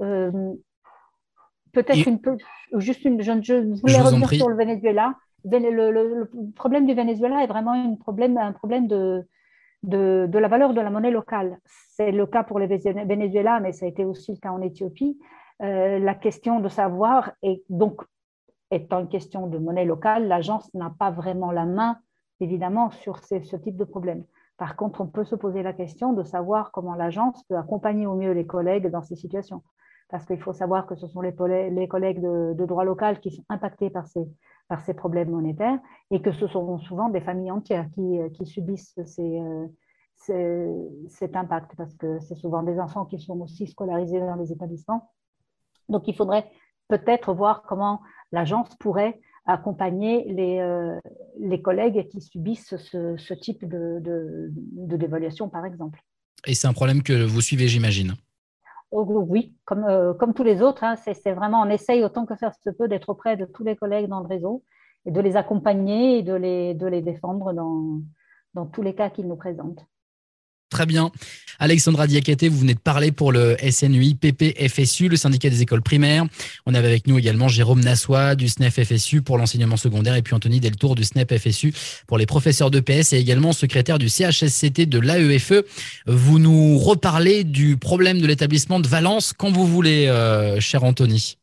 Euh, 0.00 0.54
peut-être 1.74 2.08
une 2.08 2.18
juste 2.78 3.04
une, 3.04 3.20
je, 3.20 3.32
je 3.42 3.80
voulais 3.82 4.00
revenir 4.00 4.30
sur 4.30 4.48
le 4.48 4.56
Venezuela 4.56 5.16
le, 5.44 6.24
problème 6.54 6.86
du 6.86 6.94
Venezuela 6.94 7.42
est 7.42 7.46
vraiment 7.46 7.72
un 7.72 7.94
problème, 7.94 8.36
un 8.38 8.52
problème 8.52 8.86
de, 8.86 9.26
de, 9.82 10.38
la 10.38 10.48
valeur 10.48 10.74
de 10.74 10.80
la 10.80 10.90
monnaie 10.90 11.10
locale. 11.10 11.58
C'est 11.66 12.12
le 12.12 12.26
cas 12.26 12.44
pour 12.44 12.58
le 12.58 12.66
Venezuela, 12.66 13.60
mais 13.60 13.72
ça 13.72 13.86
a 13.86 13.88
été 13.88 14.04
aussi 14.04 14.32
le 14.32 14.38
cas 14.38 14.50
en 14.50 14.60
Éthiopie. 14.60 15.18
Euh, 15.62 15.98
la 15.98 16.14
question 16.14 16.60
de 16.60 16.68
savoir, 16.68 17.32
et 17.42 17.64
donc 17.68 18.02
étant 18.70 19.00
une 19.00 19.08
question 19.08 19.46
de 19.46 19.58
monnaie 19.58 19.84
locale, 19.84 20.28
l'agence 20.28 20.72
n'a 20.74 20.92
pas 20.98 21.10
vraiment 21.10 21.50
la 21.50 21.64
main, 21.64 21.98
évidemment, 22.40 22.90
sur 22.90 23.18
ce 23.24 23.56
type 23.56 23.76
de 23.76 23.84
problème. 23.84 24.24
Par 24.58 24.74
contre, 24.76 25.00
on 25.00 25.06
peut 25.06 25.24
se 25.24 25.36
poser 25.36 25.62
la 25.62 25.72
question 25.72 26.12
de 26.12 26.24
savoir 26.24 26.72
comment 26.72 26.94
l'agence 26.94 27.42
peut 27.44 27.56
accompagner 27.56 28.06
au 28.06 28.14
mieux 28.14 28.32
les 28.32 28.46
collègues 28.46 28.88
dans 28.88 29.02
ces 29.02 29.14
situations. 29.14 29.62
Parce 30.08 30.24
qu'il 30.26 30.40
faut 30.40 30.52
savoir 30.52 30.86
que 30.86 30.96
ce 30.96 31.06
sont 31.06 31.20
les, 31.20 31.32
les 31.70 31.88
collègues 31.88 32.20
de, 32.20 32.66
droit 32.66 32.84
local 32.84 33.20
qui 33.20 33.30
sont 33.30 33.44
impactés 33.48 33.88
par 33.88 34.06
ces, 34.08 34.26
par 34.68 34.84
ces 34.84 34.94
problèmes 34.94 35.30
monétaires 35.30 35.78
et 36.10 36.20
que 36.20 36.32
ce 36.32 36.46
sont 36.46 36.78
souvent 36.78 37.08
des 37.08 37.20
familles 37.20 37.50
entières 37.50 37.88
qui, 37.94 38.18
euh, 38.18 38.28
qui 38.30 38.46
subissent 38.46 38.98
euh, 39.18 40.88
cet 41.08 41.36
impact 41.36 41.72
parce 41.76 41.94
que 41.94 42.20
c'est 42.20 42.34
souvent 42.34 42.62
des 42.62 42.78
enfants 42.78 43.06
qui 43.06 43.18
sont 43.18 43.40
aussi 43.40 43.66
scolarisés 43.66 44.20
dans 44.20 44.36
les 44.36 44.52
établissements. 44.52 45.10
Donc 45.88 46.06
il 46.06 46.14
faudrait 46.14 46.50
peut-être 46.88 47.32
voir 47.32 47.62
comment 47.62 48.00
l'agence 48.32 48.68
pourrait 48.78 49.20
accompagner 49.46 50.30
les, 50.30 50.58
euh, 50.58 50.98
les 51.40 51.62
collègues 51.62 52.06
qui 52.08 52.20
subissent 52.20 52.76
ce, 52.76 53.34
type 53.34 53.66
de 53.66 54.50
dévaluation, 54.96 55.48
par 55.48 55.64
exemple. 55.64 56.02
Et 56.46 56.54
c'est 56.54 56.66
un 56.66 56.72
problème 56.72 57.02
que 57.02 57.24
vous 57.24 57.40
suivez, 57.40 57.68
j'imagine. 57.68 58.14
Oh, 58.90 59.04
oui, 59.28 59.54
comme, 59.66 59.84
euh, 59.84 60.14
comme 60.14 60.32
tous 60.32 60.44
les 60.44 60.62
autres, 60.62 60.82
hein, 60.82 60.96
c'est 60.96 61.32
vraiment, 61.32 61.60
on 61.60 61.68
essaye 61.68 62.02
autant 62.04 62.24
que 62.24 62.34
faire 62.36 62.54
se 62.54 62.70
peut 62.70 62.88
d'être 62.88 63.10
auprès 63.10 63.36
de 63.36 63.44
tous 63.44 63.62
les 63.62 63.76
collègues 63.76 64.08
dans 64.08 64.20
le 64.20 64.26
réseau 64.26 64.64
et 65.04 65.10
de 65.10 65.20
les 65.20 65.36
accompagner 65.36 66.18
et 66.18 66.22
de 66.22 66.34
les, 66.34 66.74
de 66.74 66.86
les 66.86 67.02
défendre 67.02 67.52
dans, 67.52 68.00
dans 68.54 68.66
tous 68.66 68.82
les 68.82 68.94
cas 68.94 69.10
qu'ils 69.10 69.28
nous 69.28 69.36
présentent. 69.36 69.84
Très 70.70 70.84
bien. 70.84 71.10
Alexandra 71.58 72.06
Diakate, 72.06 72.44
vous 72.44 72.58
venez 72.58 72.74
de 72.74 72.78
parler 72.78 73.10
pour 73.10 73.32
le 73.32 73.56
SNUI 73.58 74.14
PPFSU, 74.14 75.08
le 75.08 75.16
syndicat 75.16 75.48
des 75.48 75.62
écoles 75.62 75.82
primaires. 75.82 76.26
On 76.66 76.74
avait 76.74 76.86
avec 76.88 77.06
nous 77.06 77.18
également 77.18 77.48
Jérôme 77.48 77.80
Nassois 77.80 78.34
du 78.34 78.48
SNEF 78.48 78.84
FSU 78.84 79.22
pour 79.22 79.38
l'enseignement 79.38 79.78
secondaire 79.78 80.14
et 80.14 80.22
puis 80.22 80.34
Anthony 80.34 80.60
Deltour 80.60 80.94
du 80.94 81.04
SNEP 81.04 81.38
FSU 81.38 81.72
pour 82.06 82.18
les 82.18 82.26
professeurs 82.26 82.70
de 82.70 82.80
PS 82.80 83.14
et 83.14 83.18
également 83.18 83.52
secrétaire 83.52 83.98
du 83.98 84.08
CHSCT 84.08 84.86
de 84.86 84.98
l'AEFE. 85.00 85.64
Vous 86.06 86.38
nous 86.38 86.78
reparlez 86.78 87.44
du 87.44 87.76
problème 87.76 88.20
de 88.20 88.26
l'établissement 88.26 88.78
de 88.78 88.86
Valence 88.86 89.32
quand 89.32 89.50
vous 89.50 89.66
voulez, 89.66 90.06
euh, 90.06 90.60
cher 90.60 90.84
Anthony. 90.84 91.38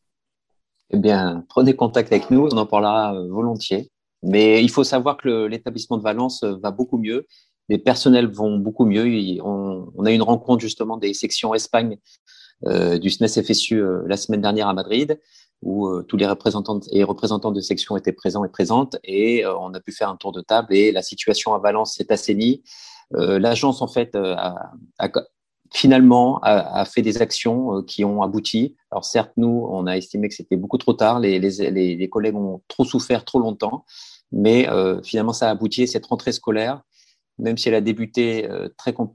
Eh 0.90 0.98
bien, 0.98 1.44
prenez 1.48 1.74
contact 1.74 2.12
avec 2.12 2.30
nous, 2.30 2.48
on 2.50 2.56
en 2.56 2.66
parlera 2.66 3.14
euh, 3.14 3.28
volontiers. 3.28 3.90
Mais 4.22 4.62
il 4.62 4.70
faut 4.70 4.84
savoir 4.84 5.16
que 5.16 5.46
l'établissement 5.46 5.98
de 5.98 6.02
Valence 6.02 6.42
euh, 6.42 6.56
va 6.62 6.70
beaucoup 6.70 6.98
mieux 6.98 7.26
les 7.68 7.78
personnels 7.78 8.26
vont 8.26 8.58
beaucoup 8.58 8.84
mieux. 8.84 9.40
On, 9.42 10.04
a 10.04 10.10
eu 10.10 10.14
une 10.14 10.22
rencontre 10.22 10.60
justement 10.60 10.96
des 10.96 11.14
sections 11.14 11.54
Espagne 11.54 11.98
euh, 12.66 12.98
du 12.98 13.10
SNES 13.10 13.42
FSU 13.42 13.82
euh, 13.82 14.02
la 14.06 14.16
semaine 14.16 14.40
dernière 14.40 14.68
à 14.68 14.74
Madrid, 14.74 15.20
où 15.62 15.88
euh, 15.88 16.02
tous 16.02 16.16
les 16.16 16.26
représentants 16.26 16.80
et 16.90 17.04
représentants 17.04 17.52
de 17.52 17.60
sections 17.60 17.96
étaient 17.96 18.12
présents 18.12 18.44
et 18.44 18.48
présentes, 18.48 18.96
et 19.04 19.44
on 19.46 19.74
a 19.74 19.80
pu 19.80 19.92
faire 19.92 20.08
un 20.08 20.16
tour 20.16 20.32
de 20.32 20.40
table. 20.40 20.74
Et 20.74 20.92
la 20.92 21.02
situation 21.02 21.54
à 21.54 21.58
Valence 21.58 21.94
s'est 21.94 22.12
assainie. 22.12 22.62
L'agence 23.12 23.82
en 23.82 23.86
fait 23.86 24.16
a, 24.16 24.72
finalement 25.72 26.40
a, 26.42 26.84
fait 26.84 27.02
des 27.02 27.22
actions 27.22 27.82
qui 27.84 28.04
ont 28.04 28.20
abouti. 28.20 28.74
Alors 28.90 29.04
certes, 29.04 29.30
nous, 29.36 29.68
on 29.70 29.86
a 29.86 29.96
estimé 29.96 30.28
que 30.28 30.34
c'était 30.34 30.56
beaucoup 30.56 30.76
trop 30.76 30.92
tard. 30.92 31.20
Les, 31.20 31.38
les, 31.38 31.70
les, 31.70 32.08
collègues 32.08 32.34
ont 32.34 32.62
trop 32.66 32.84
souffert 32.84 33.24
trop 33.24 33.38
longtemps, 33.38 33.84
mais 34.32 34.68
finalement 35.04 35.32
ça 35.32 35.46
a 35.46 35.50
abouti. 35.50 35.86
Cette 35.86 36.06
rentrée 36.06 36.32
scolaire 36.32 36.82
même 37.38 37.58
si 37.58 37.68
elle 37.68 37.74
a 37.74 37.80
débuté 37.80 38.48
euh, 38.50 38.68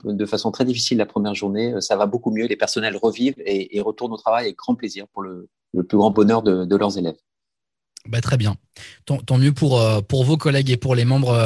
de 0.04 0.26
façon 0.26 0.52
très 0.52 0.66
difficile 0.66 0.98
la 0.98 1.06
première 1.06 1.34
journée, 1.34 1.74
euh, 1.74 1.82
ça 1.82 1.96
va 1.96 2.06
beaucoup 2.06 2.32
mieux. 2.32 2.46
Les 2.46 2.56
personnels 2.56 2.98
revivent 2.98 3.36
et, 3.46 3.82
retournent 3.82 4.14
au 4.14 4.18
travail 4.18 4.46
avec 4.46 4.58
grand 4.58 4.76
plaisir 4.76 5.08
pour 5.14 5.24
le, 5.24 5.50
plus 5.88 5.98
grand 5.98 6.12
bonheur 6.12 6.44
de, 6.44 6.76
leurs 6.76 6.98
élèves. 6.98 7.18
Bah, 8.08 8.22
très 8.22 8.38
bien. 8.38 8.56
Tant, 9.06 9.38
mieux 9.38 9.54
euh, 9.64 10.02
pour, 10.02 10.24
vos 10.24 10.38
collègues 10.38 10.72
et 10.72 10.78
pour 10.78 10.96
les 10.96 11.06
membres 11.06 11.38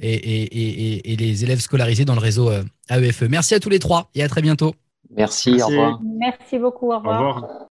et, 0.00 1.16
les 1.16 1.44
élèves 1.44 1.60
scolarisés 1.60 2.04
dans 2.04 2.14
le 2.14 2.20
réseau 2.20 2.50
AEFE. 2.88 3.22
Merci 3.22 3.54
à 3.54 3.60
tous 3.60 3.70
les 3.70 3.78
trois 3.78 4.10
et 4.14 4.22
à 4.22 4.28
très 4.28 4.42
bientôt. 4.42 4.74
Merci, 5.10 5.56
Merci. 5.56 5.74
Merci 6.18 6.58
beaucoup, 6.58 6.92
Au 6.92 6.98
revoir. 6.98 7.66